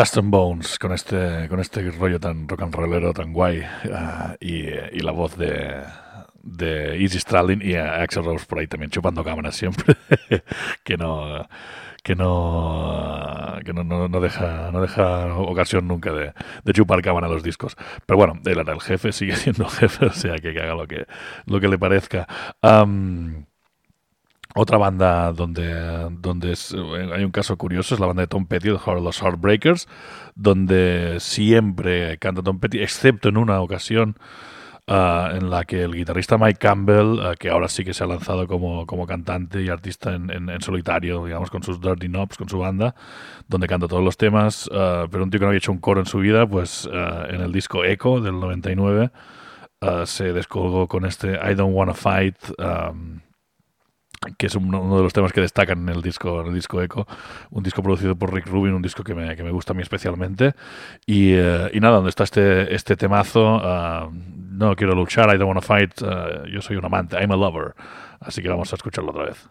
Dust 0.05 0.17
Bones, 0.21 0.77
con 0.77 0.91
este, 0.91 1.49
con 1.49 1.59
este 1.59 1.89
rollo 1.89 2.19
tan 2.19 2.47
rock 2.47 2.61
and 2.61 2.75
rollero, 2.75 3.11
tan 3.11 3.33
guay, 3.33 3.63
ah, 3.91 4.35
y, 4.39 4.67
y 4.67 4.99
la 4.99 5.11
voz 5.11 5.35
de, 5.35 5.81
de 6.43 7.01
Easy 7.01 7.19
Stradlin 7.19 7.59
y 7.63 7.73
a 7.73 8.03
Axel 8.03 8.23
Rose 8.23 8.45
por 8.45 8.59
ahí 8.59 8.67
también 8.67 8.91
chupando 8.91 9.23
cámaras 9.23 9.55
siempre, 9.55 9.95
que 10.83 10.95
no 10.95 11.47
que 12.03 12.15
no 12.15 13.57
que 13.65 13.73
no, 13.73 13.83
no, 13.83 14.07
no 14.07 14.21
deja 14.21 14.69
no 14.71 14.79
deja 14.79 15.33
ocasión 15.37 15.87
nunca 15.87 16.11
de, 16.13 16.33
de 16.63 16.73
chupar 16.73 17.01
cámara 17.01 17.27
los 17.27 17.41
discos. 17.41 17.75
Pero 18.05 18.17
bueno, 18.17 18.39
era 18.45 18.61
el 18.61 18.81
jefe, 18.81 19.11
sigue 19.11 19.35
siendo 19.35 19.67
jefe, 19.67 20.05
o 20.05 20.13
sea 20.13 20.35
que, 20.35 20.49
haga 20.49 20.75
lo 20.75 20.87
que 20.87 21.07
lo 21.47 21.59
que 21.59 21.67
le 21.67 21.79
parezca. 21.79 22.27
Otra 24.55 24.77
banda 24.77 25.31
donde, 25.33 26.09
donde 26.21 26.53
es- 26.53 26.73
hay 27.13 27.23
un 27.23 27.31
caso 27.31 27.57
curioso 27.57 27.93
es 27.95 27.99
la 27.99 28.07
banda 28.07 28.21
de 28.23 28.27
Tom 28.27 28.45
Petty, 28.47 28.69
los 28.69 29.21
Heartbreakers, 29.21 29.87
donde 30.35 31.17
siempre 31.19 32.17
canta 32.19 32.41
Tom 32.41 32.59
Petty, 32.59 32.79
excepto 32.81 33.29
en 33.29 33.37
una 33.37 33.59
ocasión 33.61 34.15
ah, 34.87 35.31
en 35.33 35.49
la 35.49 35.63
que 35.65 35.81
el 35.83 35.93
guitarrista 35.95 36.37
Mike 36.37 36.59
Campbell, 36.59 37.19
ah, 37.21 37.33
que 37.39 37.49
ahora 37.49 37.67
sí 37.67 37.83
que 37.83 37.93
se 37.93 38.03
ha 38.03 38.07
lanzado 38.07 38.47
como, 38.47 38.85
como 38.85 39.07
cantante 39.07 39.61
y 39.63 39.69
artista 39.69 40.13
en, 40.13 40.29
en- 40.29 40.49
en 40.49 40.61
solitario, 40.61 41.25
digamos, 41.25 41.49
con 41.49 41.63
sus 41.63 41.81
Dirty 41.81 42.07
Knobs, 42.07 42.37
con 42.37 42.47
su 42.49 42.59
banda, 42.59 42.93
donde 43.47 43.67
canta 43.67 43.87
todos 43.87 44.03
los 44.03 44.15
temas, 44.17 44.69
ah, 44.73 45.07
pero 45.11 45.23
un 45.23 45.31
tío 45.31 45.39
que 45.39 45.45
no 45.45 45.49
había 45.49 45.57
hecho 45.57 45.71
un 45.71 45.79
coro 45.79 45.99
en 46.01 46.05
su 46.05 46.19
vida, 46.19 46.47
pues 46.47 46.87
en 46.91 47.41
el 47.41 47.51
disco 47.51 47.83
Echo 47.83 48.19
del 48.21 48.39
99 48.39 49.09
ah, 49.81 50.03
se 50.05 50.33
descolgó 50.33 50.87
con 50.87 51.05
este 51.05 51.33
I 51.33 51.55
Don't 51.55 51.75
Wanna 51.75 51.93
Fight. 51.95 52.35
Que 54.37 54.47
es 54.47 54.55
uno, 54.55 54.97
de 54.97 55.03
los 55.03 55.13
temas 55.13 55.33
que 55.33 55.41
destacan 55.41 55.87
en 55.87 55.89
el 55.89 56.01
disco, 56.01 56.41
en 56.41 56.47
el 56.47 56.53
disco 56.53 56.81
Echo, 56.81 57.07
un 57.51 57.63
disco 57.63 57.81
producido 57.81 58.15
por 58.15 58.33
Rick 58.33 58.47
Rubin, 58.47 58.73
un 58.73 58.81
disco 58.81 59.03
que 59.03 59.13
me, 59.13 59.35
que 59.35 59.43
me 59.43 59.51
gusta 59.51 59.73
a 59.73 59.75
mí 59.75 59.81
especialmente. 59.81 60.53
Y, 61.05 61.33
eh, 61.33 61.69
y 61.73 61.79
nada, 61.79 61.95
donde 61.95 62.09
está 62.09 62.23
este, 62.23 62.73
este 62.73 62.95
temazo, 62.95 63.59
ah, 63.61 64.09
no 64.11 64.75
quiero 64.75 64.95
luchar, 64.95 65.33
I 65.33 65.37
don't 65.37 65.47
wanna 65.47 65.61
fight, 65.61 66.01
ah, 66.03 66.43
yo 66.51 66.61
soy 66.61 66.77
un 66.77 66.85
amante, 66.85 67.17
I'm 67.17 67.31
a 67.31 67.35
lover. 67.35 67.75
Así 68.19 68.41
que 68.41 68.49
vamos 68.49 68.71
a 68.73 68.75
escucharlo 68.75 69.11
otra 69.11 69.25
vez. 69.25 69.49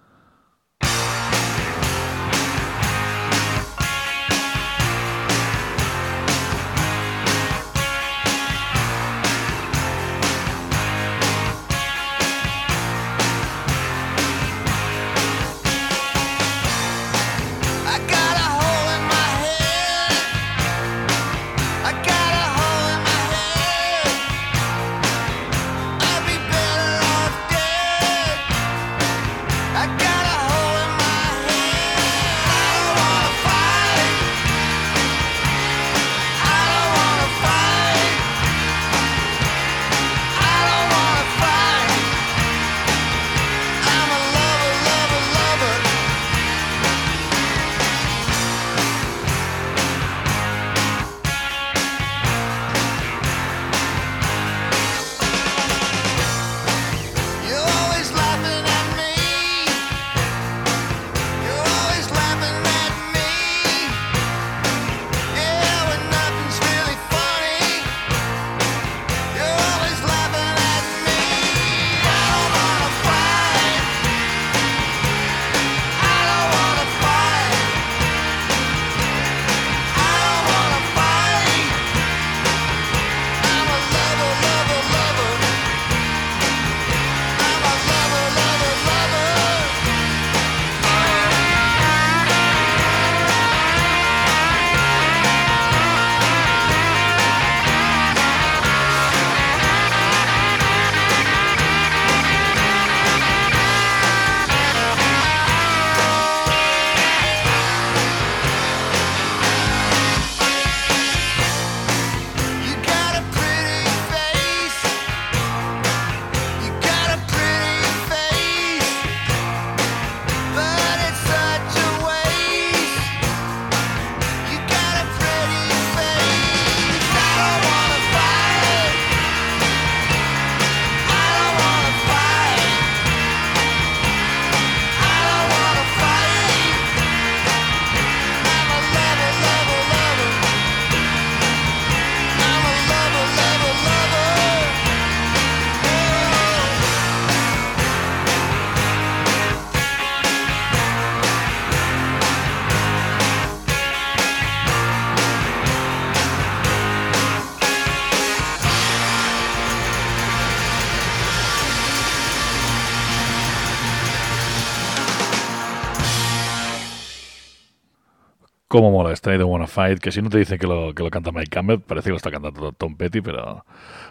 Cómo 168.75 168.91
mola 168.91 169.13
este 169.13 169.33
I 169.33 169.39
Don't 169.39 169.53
Wanna 169.53 169.69
Fight, 169.69 170.01
que 170.01 170.11
si 170.11 170.21
no 170.21 170.29
te 170.29 170.39
dice 170.39 170.59
que 170.59 170.67
lo, 170.67 170.93
que 170.97 171.05
lo 171.05 171.09
canta 171.09 171.31
Mike 171.31 171.49
Campbell, 171.49 171.79
parece 171.79 172.07
que 172.07 172.11
lo 172.11 172.17
está 172.17 172.33
cantando 172.33 172.73
Tom 172.73 172.97
Petty, 172.97 173.21
pero, 173.21 173.65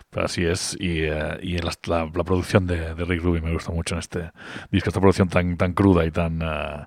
pero 0.10 0.26
así 0.26 0.46
es. 0.46 0.78
Y, 0.80 1.02
eh, 1.04 1.38
y 1.42 1.58
la, 1.58 1.72
la- 1.88 2.10
la 2.14 2.24
producción 2.24 2.66
de, 2.66 2.96
de 2.96 3.04
Rick 3.04 3.22
Rubin 3.24 3.44
me 3.44 3.52
gusta 3.52 3.74
mucho 3.74 3.96
en 3.96 4.00
este 4.00 4.32
disco, 4.72 4.90
esta 4.90 5.02
producción 5.02 5.28
tan, 5.28 5.58
tan 5.58 5.74
cruda 5.74 6.06
y 6.06 6.12
tan, 6.12 6.42
eh, 6.42 6.86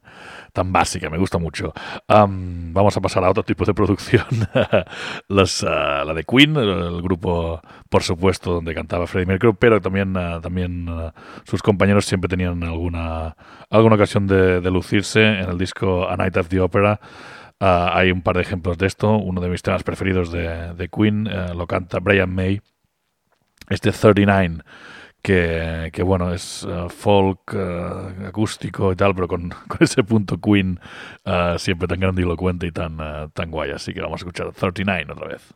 tan 0.55 0.73
básica, 0.73 1.11
me 1.11 1.19
gusta 1.19 1.37
mucho. 1.37 1.75
Am, 2.09 2.73
vamos 2.73 2.97
a 2.97 3.03
pasar 3.03 3.23
a 3.25 3.31
otro 3.31 3.43
tipo 3.43 3.67
de 3.67 3.75
producción, 3.75 4.25
ah, 4.55 4.85
la 5.29 6.15
de 6.15 6.25
Queen, 6.25 6.57
el, 6.57 7.03
grupo, 7.03 7.61
por 7.91 8.03
supuesto, 8.03 8.55
donde 8.55 8.75
cantaba 8.75 9.07
Freddie 9.07 9.27
Mercury, 9.27 9.53
pero 9.59 9.83
también, 9.83 10.15
también 10.15 10.87
sus 11.45 11.61
compañeros 11.63 12.07
siempre 12.07 12.29
tenían 12.29 12.63
alguna, 12.65 13.37
alguna 13.69 13.97
ocasión 13.97 14.27
de, 14.27 14.63
de 14.63 14.71
lucirse 14.71 15.23
en 15.23 15.51
el 15.51 15.59
disco 15.59 16.09
A 16.09 16.17
Night 16.17 16.39
of 16.39 16.49
the 16.49 16.61
Opera. 16.61 17.01
Ah, 17.59 17.93
hay 17.95 18.11
un 18.11 18.23
par 18.23 18.37
de 18.37 18.43
ejemplos 18.43 18.77
de 18.79 18.87
esto. 18.87 19.17
Uno 19.17 19.41
de 19.41 19.49
mis 19.49 19.63
temas 19.63 19.83
preferidos 19.83 20.31
de, 20.31 20.75
de 20.75 20.89
Queen 20.89 21.27
eh, 21.27 21.55
lo 21.55 21.67
canta 21.67 22.01
Brian 22.01 22.35
May. 22.35 22.61
Este 23.69 23.91
39, 23.91 24.63
que, 25.23 25.91
que 25.93 26.03
bueno, 26.03 26.33
es 26.33 26.67
eh, 26.69 26.87
folk 26.89 27.55
eh, 27.55 28.27
acústico 28.29 28.93
y 28.93 28.97
tal, 28.97 29.15
pero 29.15 29.27
con, 29.27 29.53
ese 29.81 30.05
punto 30.05 30.39
Queen 30.41 30.79
siempre 31.59 31.89
tan 31.89 32.01
grandilocuente 32.01 32.67
y 32.67 32.73
tan, 32.73 32.99
tan 33.33 33.51
guay. 33.51 33.71
Así 33.73 33.93
que 33.95 34.01
vamos 34.01 34.21
a 34.21 34.23
escuchar 34.23 34.53
39 34.53 35.13
otra 35.13 35.29
vez. 35.29 35.55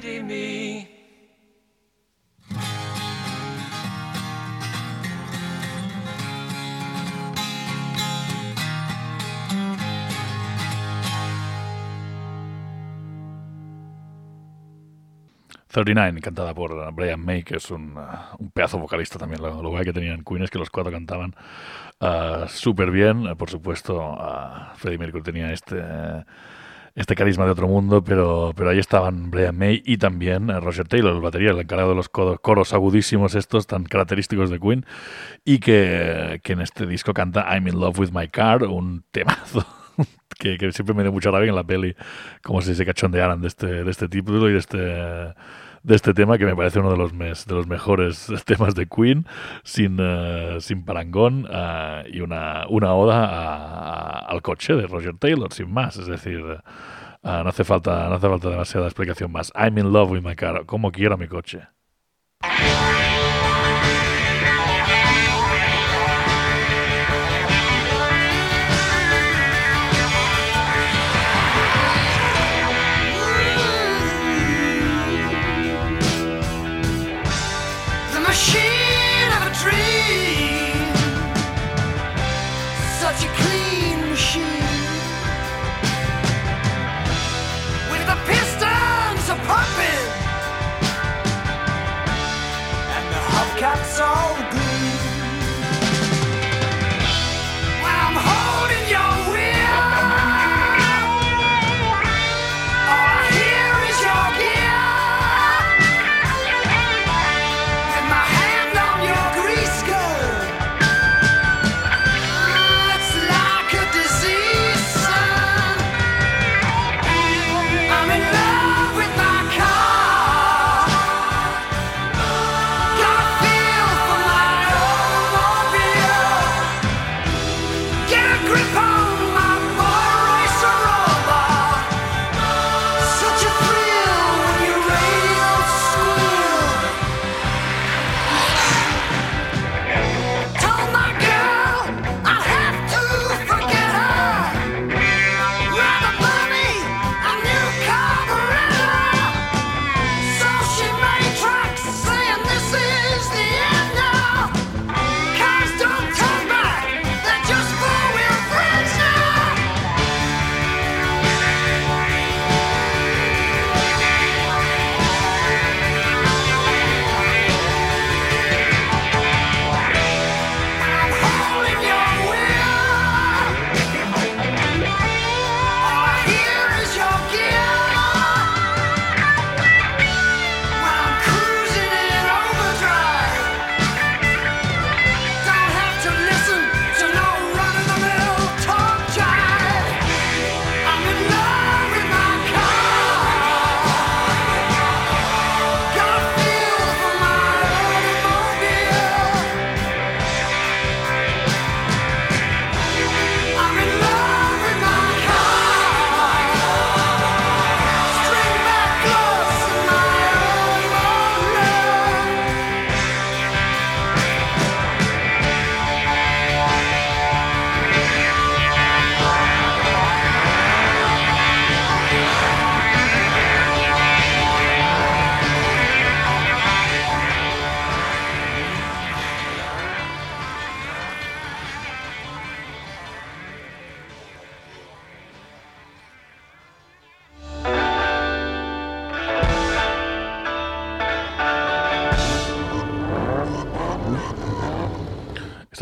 Pity 0.00 0.22
me.— 0.22 0.88
39, 15.70 16.20
cantada 16.22 16.54
por 16.54 16.92
Brian 16.94 17.20
May, 17.20 17.42
que 17.44 17.56
es 17.56 17.70
un, 17.70 17.96
uh, 17.96 18.00
un 18.38 18.50
pedazo 18.50 18.78
vocalista 18.78 19.18
también. 19.18 19.42
Lo, 19.42 19.62
lo 19.62 19.68
guay 19.68 19.84
que 19.84 19.92
tenían 19.92 20.24
Queen 20.24 20.42
es 20.42 20.50
que 20.50 20.58
los 20.58 20.70
cuatro 20.70 20.90
cantaban 20.90 21.34
uh, 22.00 22.48
súper 22.48 22.90
bien. 22.90 23.36
Por 23.36 23.50
supuesto, 23.50 23.96
uh, 23.98 24.74
Freddie 24.76 24.98
Mercury 24.98 25.22
tenía 25.22 25.52
este, 25.52 25.76
este 26.94 27.14
carisma 27.14 27.44
de 27.44 27.52
otro 27.52 27.68
mundo, 27.68 28.02
pero, 28.02 28.52
pero 28.56 28.70
ahí 28.70 28.78
estaban 28.78 29.30
Brian 29.30 29.56
May 29.56 29.82
y 29.84 29.98
también 29.98 30.50
uh, 30.50 30.60
Roger 30.60 30.86
Taylor, 30.88 31.14
el 31.14 31.20
batería, 31.20 31.50
el 31.50 31.58
encargado 31.58 31.90
de 31.90 31.96
los 31.96 32.08
coros, 32.08 32.40
coros 32.40 32.72
agudísimos 32.72 33.34
estos, 33.34 33.66
tan 33.66 33.84
característicos 33.84 34.50
de 34.50 34.58
Queen, 34.58 34.86
y 35.44 35.58
que, 35.58 36.40
que 36.42 36.52
en 36.52 36.60
este 36.60 36.86
disco 36.86 37.12
canta 37.14 37.46
I'm 37.50 37.68
in 37.68 37.78
love 37.78 37.98
with 37.98 38.10
my 38.12 38.28
car, 38.28 38.64
un 38.64 39.04
temazo. 39.10 39.66
Que, 40.38 40.56
que 40.56 40.70
siempre 40.70 40.94
me 40.94 41.02
dio 41.02 41.10
mucha 41.10 41.32
rabia 41.32 41.48
en 41.48 41.56
la 41.56 41.64
peli, 41.64 41.96
como 42.44 42.62
si 42.62 42.72
se 42.76 42.86
cachondearan 42.86 43.40
de 43.40 43.48
este, 43.48 43.82
de 43.82 43.90
este 43.90 44.08
título 44.08 44.48
y 44.48 44.52
de 44.52 44.58
este, 44.58 45.34
de 45.88 45.96
este 45.96 46.12
tema, 46.12 46.36
que 46.36 46.44
me 46.44 46.54
parece 46.54 46.78
uno 46.78 46.90
de 46.90 46.98
los, 46.98 47.14
mes, 47.14 47.46
de 47.46 47.54
los 47.54 47.66
mejores 47.66 48.30
temas 48.44 48.74
de 48.74 48.86
Queen, 48.86 49.26
sin, 49.64 49.98
uh, 49.98 50.60
sin 50.60 50.84
parangón, 50.84 51.46
uh, 51.46 52.06
y 52.06 52.20
una, 52.20 52.66
una 52.68 52.92
oda 52.92 54.18
al 54.20 54.42
coche 54.42 54.74
de 54.74 54.86
Roger 54.86 55.16
Taylor, 55.18 55.52
sin 55.52 55.72
más. 55.72 55.96
Es 55.96 56.06
decir, 56.06 56.40
eh, 56.40 56.60
no, 57.22 57.48
hace 57.48 57.64
falta, 57.64 58.06
no 58.08 58.16
hace 58.16 58.28
falta 58.28 58.50
demasiada 58.50 58.86
explicación 58.86 59.32
más. 59.32 59.50
I'm 59.56 59.78
in 59.78 59.90
love 59.92 60.10
with 60.10 60.22
my 60.22 60.36
car. 60.36 60.66
Como 60.66 60.92
quiero 60.92 61.16
mi 61.16 61.26
coche. 61.26 61.60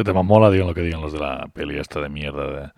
Tema 0.06 0.22
mola, 0.22 0.50
digan 0.50 0.66
lo 0.68 0.74
que 0.74 0.82
digan 0.82 1.00
los 1.02 1.12
de 1.12 1.18
la 1.18 1.48
peli 1.52 1.78
esta 1.78 2.00
de 2.00 2.08
mierda 2.08 2.46
de, 2.50 2.70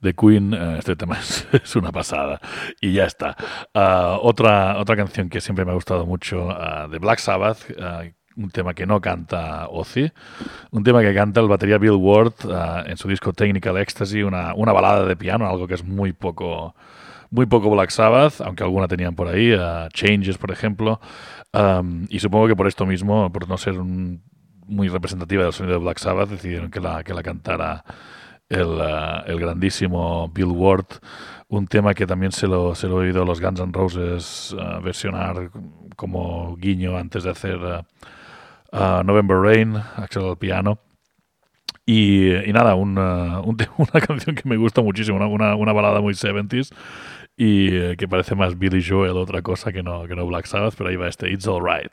de 0.00 0.14
Queen. 0.14 0.54
eh, 0.54 0.76
este 0.78 0.96
tema 0.96 1.18
es, 1.20 1.46
es 1.52 1.76
una 1.76 1.92
pasada. 1.92 2.40
Y 2.80 2.92
ya 2.94 3.04
está. 3.04 3.36
Ah, 3.74 4.18
otra, 4.22 4.78
otra 4.78 4.96
canción 4.96 5.28
que 5.28 5.40
siempre 5.40 5.64
me 5.64 5.72
ha 5.72 5.74
gustado 5.74 6.06
mucho 6.06 6.50
ah, 6.50 6.88
de 6.88 6.98
Black 6.98 7.18
Sabbath. 7.18 7.58
ah, 7.80 8.02
un 8.36 8.50
tema 8.50 8.72
que 8.72 8.86
no 8.86 9.00
canta 9.00 9.66
Ozzy, 9.68 10.12
un 10.70 10.84
tema 10.84 11.00
que 11.02 11.12
canta 11.12 11.40
el 11.40 11.48
batería 11.48 11.76
Bill 11.76 11.94
Ward 11.98 12.34
en 12.86 12.96
su 12.96 13.08
disco 13.08 13.32
Technical 13.32 13.76
Ecstasy, 13.78 14.22
una, 14.22 14.54
una 14.54 14.70
balada 14.72 15.04
de 15.04 15.16
piano, 15.16 15.44
algo 15.48 15.66
que 15.66 15.74
es 15.74 15.82
muy 15.84 16.12
poco, 16.12 16.72
muy 17.32 17.46
poco 17.46 17.68
Black 17.68 17.90
Sabbath, 17.90 18.40
aunque 18.40 18.62
alguna 18.62 18.86
tenían 18.86 19.16
por 19.16 19.26
ahí, 19.26 19.52
ah, 19.58 19.88
Changes, 19.92 20.38
por 20.38 20.52
ejemplo. 20.52 21.00
Um, 21.52 22.06
y 22.10 22.20
supongo 22.20 22.46
que 22.46 22.54
por 22.54 22.68
esto 22.68 22.86
mismo, 22.86 23.32
por 23.32 23.48
no 23.48 23.56
ser 23.58 23.80
un- 23.80 24.22
muy 24.68 24.88
representativa 24.88 25.42
del 25.42 25.52
sonido 25.52 25.78
de 25.78 25.84
Black 25.84 25.98
Sabbath, 25.98 26.28
decidieron 26.28 26.70
que 26.70 26.80
la, 26.80 27.02
que 27.02 27.14
la 27.14 27.22
cantara 27.22 27.84
el, 28.48 28.80
ah, 28.80 29.24
el 29.26 29.40
grandísimo 29.40 30.28
Bill 30.28 30.52
Ward, 30.52 30.86
un 31.48 31.66
tema 31.66 31.94
que 31.94 32.06
también 32.06 32.32
se 32.32 32.46
lo, 32.46 32.74
se 32.74 32.86
lo 32.86 33.02
he 33.02 33.06
oído 33.06 33.22
a 33.22 33.26
los 33.26 33.40
Guns 33.40 33.60
N' 33.60 33.72
Roses 33.72 34.54
ah, 34.58 34.80
versionar 34.82 35.50
como 35.96 36.56
guiño 36.56 36.96
antes 36.96 37.24
de 37.24 37.30
hacer 37.30 37.58
ah, 37.62 37.84
ah, 38.72 39.02
November 39.04 39.38
Rain, 39.38 39.76
Axel 39.96 40.24
al 40.24 40.36
piano. 40.36 40.78
Y, 41.84 42.34
y 42.34 42.52
nada, 42.52 42.74
una, 42.74 43.40
una 43.40 44.00
canción 44.06 44.36
que 44.36 44.48
me 44.48 44.56
gusta 44.56 44.82
muchísimo, 44.82 45.16
una, 45.16 45.26
una, 45.26 45.54
una 45.56 45.72
balada 45.72 46.00
muy 46.00 46.12
70s 46.12 46.72
y 47.38 47.68
eh, 47.74 47.96
que 47.96 48.08
parece 48.08 48.34
más 48.34 48.58
Billy 48.58 48.84
Joel 48.86 49.16
otra 49.16 49.40
cosa 49.42 49.72
que 49.72 49.82
no, 49.82 50.06
que 50.06 50.16
no 50.16 50.26
Black 50.26 50.46
Sabbath, 50.46 50.74
pero 50.76 50.90
ahí 50.90 50.96
va 50.96 51.08
este 51.08 51.30
It's 51.30 51.46
Alright. 51.46 51.92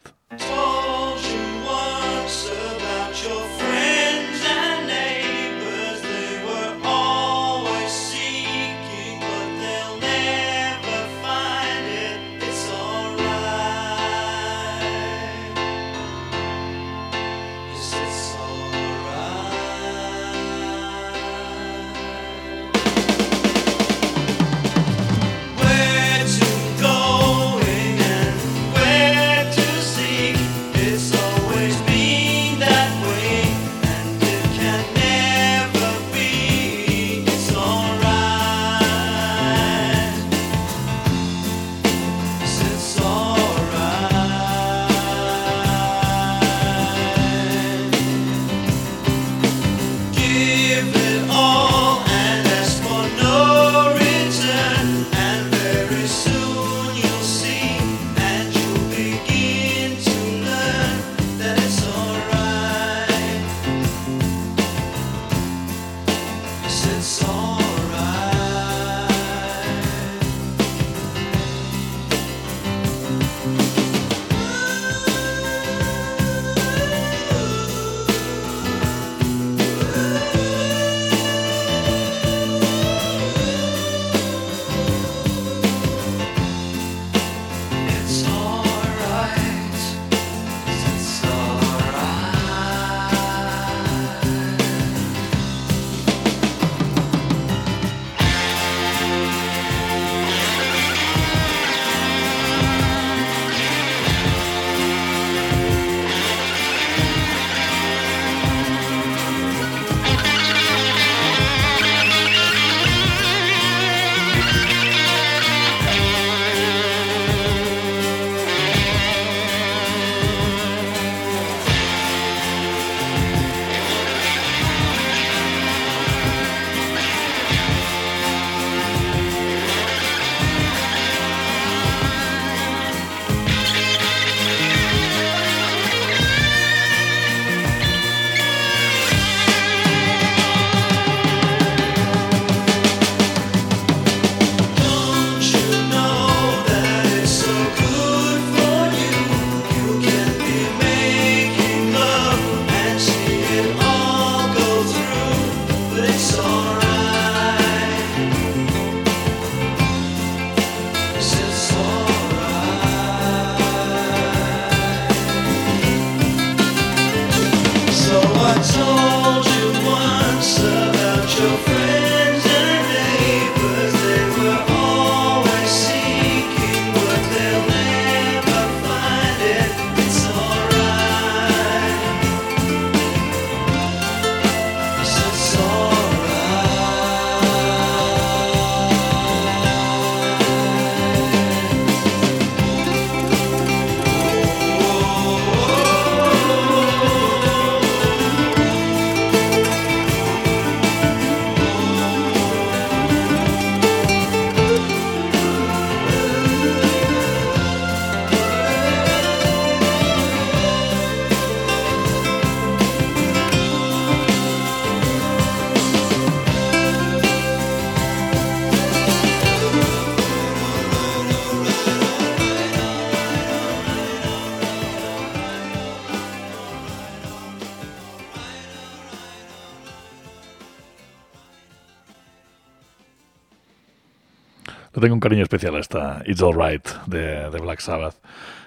Tengo 235.06 235.14
un 235.14 235.20
cariño 235.20 235.44
especial 235.44 235.76
a 235.76 235.80
esta 235.80 236.24
It's 236.26 236.42
Alright 236.42 236.88
de, 237.06 237.52
de 237.52 237.60
Black 237.60 237.80
Sabbath. 237.80 238.16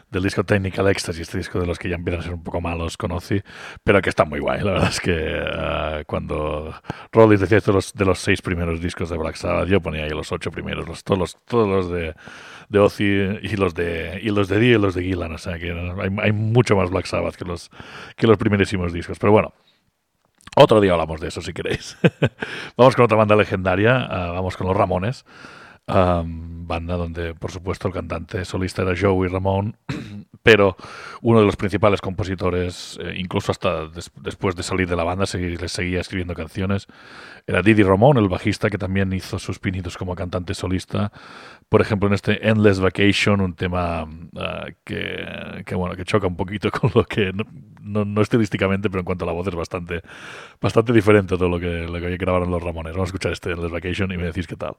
Del 0.09 0.23
disco 0.23 0.45
Technical 0.45 0.87
Ecstasy, 0.89 1.23
este 1.23 1.37
disco 1.37 1.59
de 1.59 1.67
los 1.67 1.81
que 1.81 1.89
ya 1.89 1.97
empiezan 1.97 2.21
a 2.21 2.23
ser 2.23 2.33
un 2.33 2.45
poco 2.45 2.61
malos, 2.61 2.97
conocí, 2.97 3.43
pero 3.83 4.01
que 4.01 4.09
está 4.09 4.25
muy 4.25 4.39
guay. 4.39 4.63
La 4.63 4.71
verdad 4.71 4.89
es 4.89 5.01
que 5.01 5.17
eh, 5.17 6.05
cuando 6.07 6.73
Rollins 7.11 7.41
decía 7.41 7.59
esto 7.59 7.73
de 7.73 7.75
los, 7.75 7.93
de 7.93 8.05
los 8.05 8.21
seis 8.21 8.41
primeros 8.41 8.81
discos 8.81 9.11
de 9.11 9.19
Black 9.19 9.35
Sabbath, 9.35 9.69
yo 9.69 9.81
ponía 9.81 10.05
ahí 10.05 10.11
los 10.11 10.31
ocho 10.31 10.53
primeros, 10.53 10.87
los, 10.87 11.03
todos, 11.03 11.19
los, 11.19 11.45
todos 11.45 11.69
los 11.69 11.91
de, 11.91 12.15
de 12.69 12.79
Ozzy 12.79 13.39
y 13.43 13.57
los 13.57 13.75
de, 13.75 14.21
y 14.23 14.31
los 14.31 14.47
de 14.49 14.61
Dio 14.61 14.79
y 14.79 14.81
los 14.81 14.95
de 14.95 15.03
Gillan. 15.03 15.33
O 15.33 15.39
sea 15.39 15.59
que 15.59 15.73
hay, 15.73 16.17
hay 16.23 16.33
mucho 16.33 16.77
más 16.77 16.89
Black 16.89 17.07
Sabbath 17.07 17.35
que 17.35 17.45
los, 17.45 17.69
que 18.17 18.29
los 18.29 18.39
primerísimos 18.39 18.93
discos. 18.93 19.19
Pero 19.19 19.33
bueno, 19.33 19.53
otro 20.57 20.81
día 20.81 20.93
hablamos 20.93 21.21
de 21.21 21.29
eso 21.29 21.43
si 21.43 21.53
queréis. 21.53 21.99
vamos 22.77 22.97
con 22.97 23.05
otra 23.05 23.17
banda 23.17 23.37
legendaria, 23.37 24.07
ah, 24.09 24.31
vamos 24.33 24.57
con 24.57 24.69
los 24.69 24.77
Ramones. 24.77 25.27
Banda 25.89 26.97
donde, 26.97 27.35
por 27.35 27.51
supuesto, 27.51 27.89
el 27.89 27.95
cantante 27.95 28.45
solista 28.45 28.83
era 28.83 28.95
Joey 28.99 29.29
Ramón, 29.31 29.77
pero 30.43 30.77
uno 31.23 31.41
de 31.41 31.47
los 31.47 31.57
principales 31.57 32.01
compositores, 32.03 32.99
eh, 33.03 33.15
incluso 33.17 33.53
hasta 33.53 33.87
des- 33.89 34.11
después 34.21 34.55
de 34.55 34.63
salir 34.63 34.87
de 34.89 34.97
la 34.97 35.05
banda, 35.05 35.25
seguir- 35.25 35.61
le 35.61 35.69
seguía 35.69 36.01
escribiendo 36.01 36.35
canciones, 36.35 36.87
era 37.47 37.63
Didi 37.63 37.83
Ramón, 37.83 38.19
el 38.19 38.29
bajista, 38.29 38.69
que 38.69 38.77
también 38.79 39.13
hizo 39.15 39.39
sus 39.39 39.59
pinitos 39.59 39.97
como 39.97 40.15
cantante 40.15 40.53
solista. 40.55 41.11
Por 41.71 41.81
ejemplo, 41.81 42.09
en 42.09 42.15
este 42.15 42.49
Endless 42.49 42.81
Vacation, 42.81 43.41
un 43.41 43.55
tema 43.55 44.07
ah, 44.37 44.67
que, 44.85 45.75
bueno, 45.75 45.97
que 45.97 46.05
choca 46.05 46.27
un 46.27 46.37
poquito 46.37 46.71
con 46.73 46.91
lo 46.95 47.05
que, 47.05 47.33
no, 47.33 47.45
no, 47.81 48.05
no 48.05 48.21
estilísticamente, 48.21 48.91
pero 48.91 49.01
en 49.01 49.07
cuanto 49.07 49.25
a 49.25 49.27
la 49.27 49.33
voz 49.33 49.47
es 49.49 49.55
bastante, 49.55 50.03
bastante 50.61 50.93
diferente 50.93 51.35
a 51.35 51.39
todo 51.39 51.49
lo 51.49 51.59
que, 51.61 51.87
lo 51.87 52.01
que 52.01 52.17
grabaron 52.19 52.51
los 52.51 52.63
Ramones. 52.63 52.93
Vamos 52.93 53.09
a 53.09 53.11
escuchar 53.11 53.33
este 53.33 53.53
Endless 53.53 53.71
Vacation 53.73 54.13
y 54.13 54.19
me 54.19 54.25
decís 54.25 54.47
qué 54.47 54.57
tal. 54.57 54.75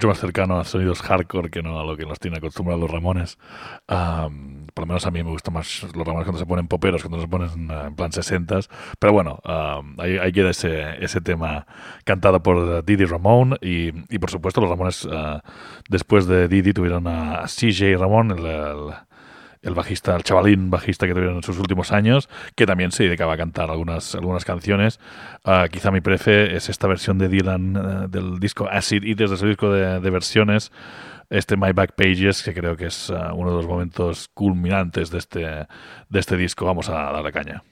Mucho 0.00 0.08
más 0.08 0.18
cercano 0.18 0.58
a 0.58 0.64
sonidos 0.64 1.02
hardcore 1.02 1.50
que 1.50 1.62
no 1.62 1.78
a 1.78 1.84
lo 1.84 1.94
que 1.94 2.06
nos 2.06 2.18
tiene 2.18 2.38
acostumbrados 2.38 2.80
los 2.80 2.90
Ramones. 2.90 3.38
Am, 3.86 4.66
por 4.72 4.84
lo 4.84 4.86
menos 4.86 5.04
a 5.04 5.10
mí 5.10 5.22
me 5.22 5.28
gustan 5.30 5.52
más 5.52 5.82
los 5.82 6.06
Ramones 6.06 6.24
cuando 6.24 6.38
se 6.38 6.46
ponen 6.46 6.68
poperos, 6.68 7.02
cuando 7.02 7.20
se 7.20 7.28
ponen 7.28 7.70
eh, 7.70 7.82
en 7.88 7.94
plan 7.96 8.10
60 8.10 8.60
Pero 8.98 9.12
bueno, 9.12 9.40
am, 9.44 10.00
ahí, 10.00 10.16
ahí 10.16 10.32
queda 10.32 10.48
ese, 10.50 11.04
ese 11.04 11.20
tema 11.20 11.66
cantado 12.04 12.42
por 12.42 12.82
Didi 12.82 13.04
Ramón. 13.04 13.58
Y, 13.60 13.88
y 14.14 14.18
por 14.18 14.30
supuesto, 14.30 14.62
los 14.62 14.70
Ramones, 14.70 15.06
ah, 15.12 15.42
después 15.90 16.26
de 16.26 16.48
Didi, 16.48 16.72
tuvieron 16.72 17.06
a 17.06 17.46
CJ 17.46 17.98
Ramón, 17.98 18.30
el, 18.30 18.46
el- 18.46 18.94
el 19.62 19.74
bajista, 19.74 20.16
el 20.16 20.22
chavalín 20.22 20.70
bajista 20.70 21.06
que 21.06 21.12
tuvieron 21.12 21.36
en 21.36 21.42
sus 21.42 21.58
últimos 21.58 21.92
años, 21.92 22.28
que 22.54 22.66
también 22.66 22.92
se 22.92 23.04
dedicaba 23.04 23.34
a 23.34 23.36
cantar 23.36 23.70
algunas, 23.70 24.14
algunas 24.14 24.44
canciones. 24.44 25.00
Ah, 25.44 25.66
quizá 25.70 25.90
mi 25.90 26.00
prefe 26.00 26.56
es 26.56 26.68
esta 26.68 26.86
versión 26.86 27.18
de 27.18 27.28
Dylan 27.28 27.76
eh, 27.76 28.08
del 28.08 28.38
disco 28.38 28.68
Acid 28.70 29.02
y 29.04 29.14
desde 29.14 29.34
ese 29.34 29.46
disco 29.46 29.72
de, 29.72 30.00
de 30.00 30.10
versiones, 30.10 30.72
este 31.28 31.56
My 31.56 31.72
Back 31.72 31.92
Pages, 31.94 32.42
que 32.42 32.54
creo 32.54 32.76
que 32.76 32.86
es 32.86 33.10
ah, 33.10 33.32
uno 33.34 33.50
de 33.50 33.56
los 33.56 33.66
momentos 33.66 34.28
culminantes 34.34 35.10
de 35.10 35.18
este, 35.18 35.40
de 35.40 36.18
este 36.18 36.36
disco. 36.36 36.64
Vamos 36.64 36.88
a 36.88 37.12
darle 37.12 37.32
caña. 37.32 37.62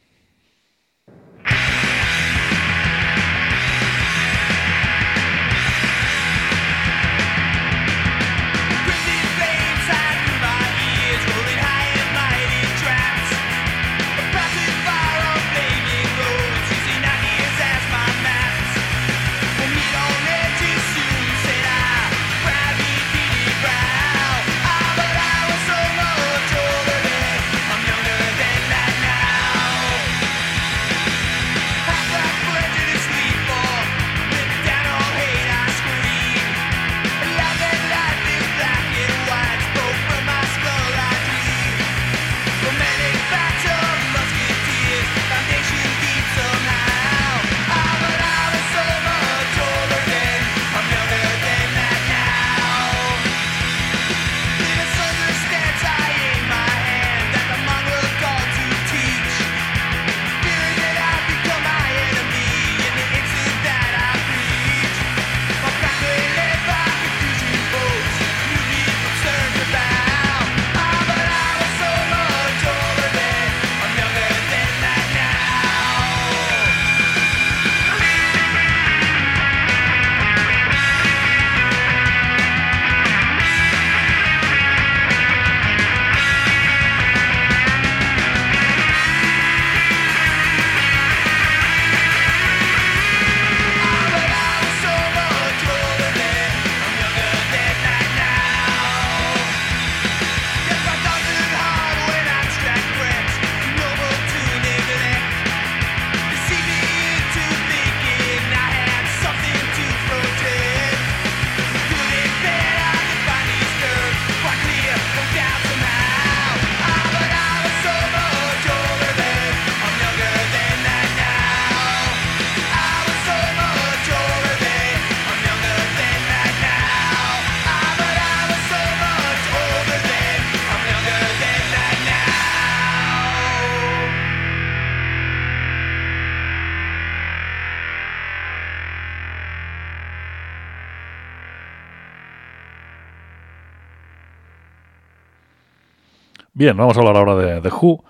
Bien, 146.59 146.77
vamos 146.77 146.97
a 146.97 147.01
hablar 147.01 147.17
ahora 147.17 147.35
de 147.37 147.61
The 147.61 147.69
Who, 147.69 148.05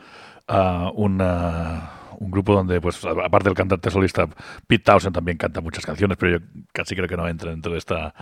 ah, 0.49 0.91
una- 0.95 1.91
un 2.19 2.31
grupo 2.31 2.55
donde, 2.55 2.81
pues, 2.81 3.05
aparte 3.05 3.49
del 3.51 3.55
cantante 3.55 3.91
solista, 3.91 4.27
Pete 4.67 4.85
Townsend 4.85 5.15
también 5.15 5.37
canta 5.37 5.61
muchas 5.61 5.85
canciones, 5.85 6.17
pero 6.19 6.39
yo 6.39 6.45
casi 6.73 6.97
creo 6.97 7.07
que 7.09 7.17
no 7.19 7.29
entra 7.29 7.51
dentro 7.51 7.73
de 7.73 7.79
esta, 7.79 8.15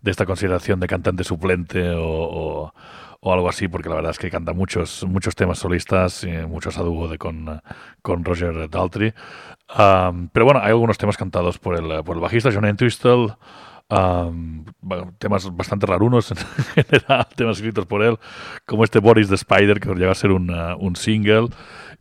de 0.00 0.10
esta 0.10 0.24
consideración 0.26 0.80
de 0.80 0.86
cantante 0.88 1.22
suplente 1.22 1.90
o, 1.90 2.72
o- 3.20 3.32
algo 3.32 3.48
así, 3.48 3.68
porque 3.68 3.88
la 3.90 3.96
verdad 3.96 4.10
es 4.12 4.18
que 4.18 4.30
canta 4.30 4.52
muchos, 4.54 5.04
muchos 5.08 5.34
temas 5.36 5.58
solistas, 5.58 6.24
y 6.24 6.28
muchos 6.46 6.78
a 6.78 6.82
dúo 6.82 7.08
de 7.08 7.18
con, 7.18 7.60
con 8.02 8.24
Roger 8.24 8.68
Daltrey. 8.70 9.12
Am, 9.68 10.28
pero 10.32 10.44
bueno, 10.46 10.60
hay 10.62 10.68
algunos 10.70 10.98
temas 10.98 11.16
cantados 11.16 11.58
por 11.58 11.76
el, 11.76 12.04
por 12.04 12.16
el 12.16 12.22
bajista 12.22 12.50
John 12.52 12.64
Entwistle, 12.66 13.34
bueno, 14.80 15.14
temas 15.18 15.54
bastante 15.56 15.86
rarunos 15.86 16.30
en 16.76 16.84
general, 16.84 17.26
temas 17.36 17.56
escritos 17.58 17.86
por 17.86 18.02
él, 18.02 18.18
como 18.66 18.84
este 18.84 18.98
Boris 19.00 19.28
the 19.28 19.34
Spider, 19.36 19.80
que 19.80 19.88
llega 19.94 20.12
a 20.12 20.14
ser 20.14 20.30
un, 20.32 20.50
uh, 20.50 20.76
un 20.78 20.96
single, 20.96 21.48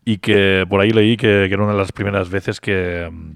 y 0.06 0.18
que 0.20 0.66
por 0.70 0.82
ahí 0.82 0.92
leí 0.92 1.18
que, 1.18 1.46
que 1.48 1.54
era 1.54 1.64
una 1.64 1.74
de 1.74 1.80
las 1.80 1.92
primeras 1.92 2.30
veces 2.30 2.60
que, 2.62 3.10
mm, 3.12 3.34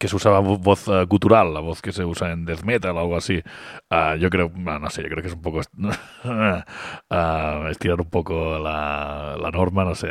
que 0.00 0.08
se 0.08 0.16
usaba 0.16 0.40
vo- 0.40 0.58
voz 0.58 0.88
uh, 0.88 1.06
gutural, 1.06 1.54
la 1.54 1.60
voz 1.60 1.80
que 1.80 1.92
se 1.92 2.04
usa 2.04 2.32
en 2.32 2.44
death 2.44 2.64
metal 2.64 2.96
o 2.96 3.00
algo 3.00 3.16
así. 3.16 3.42
Ah, 3.90 4.16
yo 4.16 4.28
creo, 4.30 4.48
bueno, 4.50 4.78
no 4.80 4.90
sé, 4.90 5.02
yo 5.02 5.08
creo 5.08 5.22
que 5.22 5.28
es 5.28 5.34
un 5.34 5.42
poco 5.42 5.60
ah, 7.10 7.68
estirar 7.70 8.00
un 8.00 8.10
poco 8.10 8.58
la, 8.58 9.36
la 9.40 9.50
norma, 9.50 9.84
no 9.84 9.94
sé, 9.94 10.08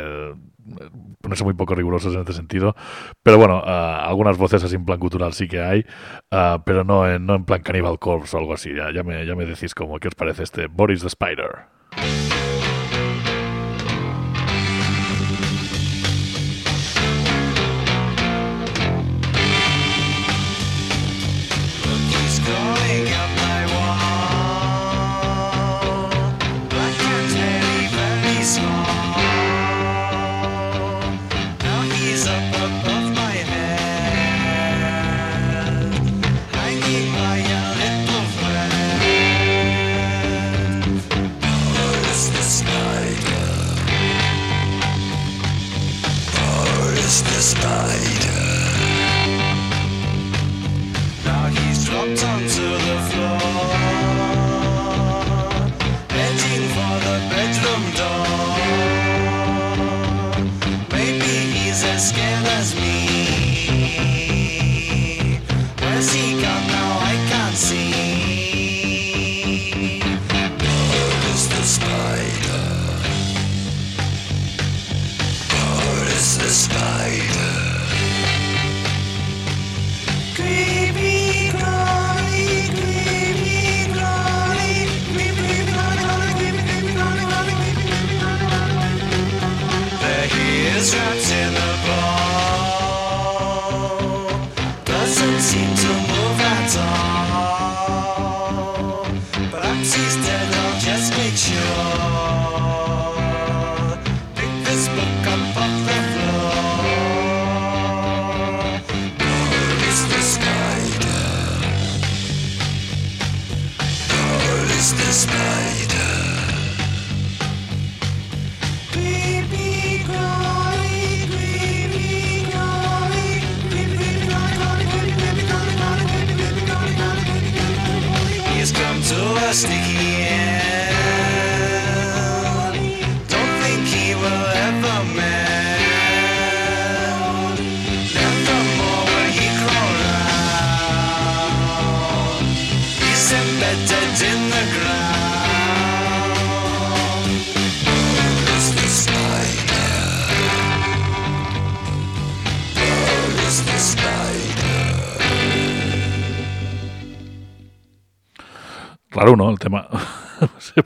ponerse 1.20 1.44
muy 1.44 1.54
poco 1.54 1.74
rigurosos 1.74 2.14
en 2.14 2.20
este 2.20 2.32
sentido. 2.32 2.74
Pero 3.22 3.38
bueno, 3.38 3.62
ah, 3.64 4.06
algunas 4.06 4.38
voces 4.38 4.62
así 4.64 4.76
en 4.76 4.84
plan 4.84 4.98
gutural 4.98 5.32
sí 5.32 5.48
que 5.48 5.60
hay, 5.60 5.84
ah, 6.30 6.62
pero 6.64 6.84
no 6.84 7.08
en, 7.08 7.26
no 7.26 7.34
en 7.34 7.44
plan 7.44 7.62
Cannibal 7.62 7.98
Corpse 7.98 8.36
o 8.36 8.40
algo 8.40 8.54
así. 8.54 8.74
Ya, 8.74 8.92
ya, 8.92 9.02
me, 9.02 9.24
ya 9.26 9.34
me 9.34 9.46
decís 9.46 9.74
cómo, 9.74 9.98
qué 9.98 10.08
os 10.08 10.14
parece 10.14 10.42
este 10.42 10.66
Boris 10.66 11.00
the 11.00 11.08
Spider. 11.08 11.66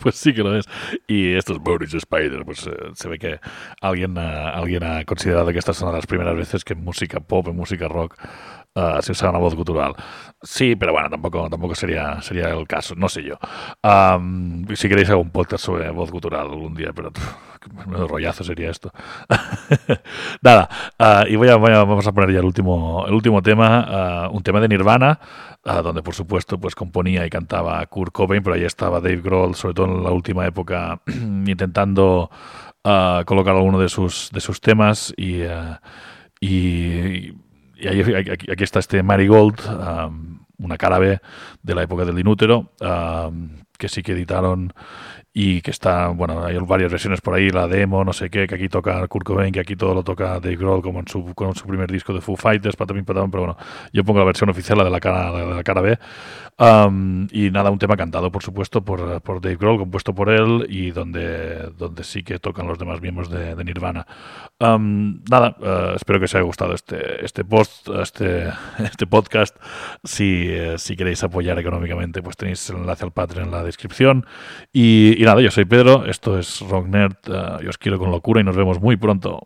pues 0.02 0.16
sí 0.16 0.32
que 0.34 0.42
lo 0.42 0.56
es. 0.56 0.66
Y 1.06 1.34
estos 1.34 1.58
Boris 1.58 1.94
Spider, 1.94 2.44
pues 2.44 2.66
eh, 2.66 2.72
se 2.94 3.08
ve 3.08 3.18
que 3.18 3.40
alguien, 3.80 4.16
ha- 4.18 4.50
alguien 4.50 4.82
ha 4.84 5.04
considerado 5.04 5.52
que 5.52 5.58
estas 5.58 5.76
son 5.76 5.92
las 5.92 6.06
primeras 6.06 6.36
veces 6.36 6.64
que 6.64 6.72
en 6.74 6.84
música 6.84 7.20
pop, 7.20 7.48
en 7.48 7.56
música 7.56 7.88
rock, 7.88 8.16
ah, 8.74 8.98
se 9.02 9.12
usa 9.12 9.30
una 9.30 9.38
voz 9.38 9.54
gutural. 9.54 9.94
Sí, 10.42 10.76
pero 10.76 10.92
bueno, 10.92 11.10
tampoco, 11.10 11.48
tampoco 11.50 11.74
sería, 11.74 12.20
sería 12.22 12.48
el 12.50 12.66
caso, 12.66 12.94
no 12.96 13.08
sé 13.08 13.22
yo. 13.22 13.38
Am, 13.82 14.66
si 14.74 14.88
queréis 14.88 15.10
hago 15.10 15.20
un 15.22 15.30
podcast 15.30 15.64
sobre 15.64 15.90
voz 15.90 16.10
gutural 16.10 16.42
algún 16.42 16.74
día, 16.74 16.92
pero 16.94 17.10
rollazo 18.08 18.42
sería 18.44 18.70
esto. 18.70 18.90
Nada, 20.42 20.68
ah, 20.98 21.24
y 21.28 21.36
voy 21.36 21.48
a, 21.48 21.56
voy 21.56 21.70
vamos 21.72 22.06
a 22.06 22.12
poner 22.12 22.32
ya 22.32 22.38
el 22.40 22.44
último, 22.44 23.04
el 23.06 23.14
último 23.14 23.42
tema, 23.42 23.84
ah, 23.88 24.28
un 24.32 24.42
tema 24.42 24.60
de 24.60 24.68
Nirvana, 24.68 25.20
ah, 25.64 25.82
donde 25.82 26.02
por 26.02 26.14
supuesto 26.14 26.58
pues 26.58 26.74
componía 26.74 27.26
y 27.26 27.30
cantaba 27.30 27.84
Kurt 27.86 28.12
Cobain, 28.12 28.42
pero 28.42 28.54
ahí 28.56 28.64
estaba 28.64 29.00
Dave 29.00 29.20
Grohl, 29.20 29.54
sobre 29.54 29.74
todo 29.74 29.86
en 29.86 30.02
la 30.04 30.10
última 30.10 30.46
época, 30.46 31.00
intentando 31.46 32.30
ah, 32.84 33.22
colocar 33.26 33.54
alguno 33.56 33.78
de 33.78 33.88
sus, 33.88 34.30
de 34.32 34.40
sus 34.40 34.60
temas 34.60 35.12
y, 35.16 35.42
ah, 35.42 35.80
y, 36.40 37.32
ahí- 37.86 38.30
aquí, 38.50 38.64
está 38.64 38.78
este 38.78 39.02
Marigold, 39.02 39.60
am, 39.68 40.46
una 40.58 40.76
cara 40.76 40.98
B 40.98 41.20
de 41.62 41.74
la 41.74 41.82
época 41.82 42.04
del 42.04 42.18
Inútero, 42.18 42.72
que 43.80 43.88
sí 43.88 44.02
que 44.02 44.12
editaron 44.12 44.72
y 45.32 45.62
que 45.62 45.70
está, 45.70 46.08
bueno, 46.08 46.44
hay 46.44 46.58
varias 46.58 46.90
versiones 46.90 47.20
por 47.20 47.34
ahí, 47.34 47.50
la 47.50 47.68
demo, 47.68 48.04
no 48.04 48.12
sé 48.12 48.30
qué, 48.30 48.48
que 48.48 48.56
aquí 48.56 48.68
toca 48.68 49.06
Kurt 49.06 49.24
Cobain, 49.24 49.52
que 49.52 49.60
aquí 49.60 49.76
todo 49.76 49.94
lo 49.94 50.02
toca 50.02 50.40
Dave 50.40 50.56
Grohl 50.56 50.82
como 50.82 50.98
en 51.00 51.06
su, 51.06 51.34
con 51.34 51.54
su 51.54 51.66
primer 51.66 51.90
disco 51.90 52.12
de 52.12 52.20
Foo 52.20 52.36
Fighters, 52.36 52.74
patapim, 52.76 53.04
patapam, 53.04 53.30
pero 53.30 53.44
bueno, 53.44 53.56
yo 53.92 54.04
pongo 54.04 54.18
la 54.18 54.24
versión 54.24 54.50
oficial, 54.50 54.78
la 54.78 54.84
de 54.84 54.90
la 54.90 54.98
cara, 54.98 55.30
la 55.30 55.38
de 55.46 55.54
la 55.54 55.62
cara 55.62 55.80
B. 55.80 55.98
Am, 56.58 57.28
y 57.30 57.50
nada, 57.50 57.70
un 57.70 57.78
tema 57.78 57.96
cantado, 57.96 58.30
por 58.30 58.42
supuesto, 58.42 58.84
por, 58.84 59.22
por 59.22 59.40
Dave 59.40 59.56
Grohl, 59.56 59.78
compuesto 59.78 60.14
por 60.14 60.28
él 60.28 60.66
y 60.68 60.90
donde, 60.90 61.70
donde 61.78 62.04
sí 62.04 62.22
que 62.22 62.38
tocan 62.38 62.66
los 62.66 62.78
demás 62.78 63.00
miembros 63.00 63.30
de, 63.30 63.54
de 63.54 63.64
Nirvana. 63.64 64.06
Am, 64.58 65.22
nada, 65.30 65.56
eh, 65.62 65.92
espero 65.96 66.18
que 66.18 66.26
os 66.26 66.34
haya 66.34 66.44
gustado 66.44 66.74
este, 66.74 67.24
este 67.24 67.44
post, 67.44 67.88
este, 67.88 68.48
este 68.78 69.06
podcast. 69.06 69.56
Si, 70.04 70.48
eh, 70.48 70.76
si 70.76 70.96
queréis 70.96 71.22
apoyar 71.22 71.58
económicamente, 71.58 72.20
pues 72.20 72.36
tenéis 72.36 72.68
el 72.68 72.76
enlace 72.76 73.04
al 73.04 73.12
Patreon 73.12 73.46
en 73.46 73.52
la 73.52 73.62
descripción. 73.70 74.26
Y, 74.72 75.16
nada, 75.20 75.40
yo 75.40 75.50
soy 75.50 75.64
Pedro, 75.64 76.06
esto 76.06 76.38
es 76.38 76.60
Rock 76.60 76.86
Nerd, 76.86 77.16
eh, 77.26 77.64
yo 77.64 77.70
os 77.70 77.78
quiero 77.78 77.98
con 77.98 78.10
locura 78.10 78.40
y 78.40 78.44
nos 78.44 78.56
vemos 78.56 78.80
muy 78.80 78.96
pronto. 78.96 79.40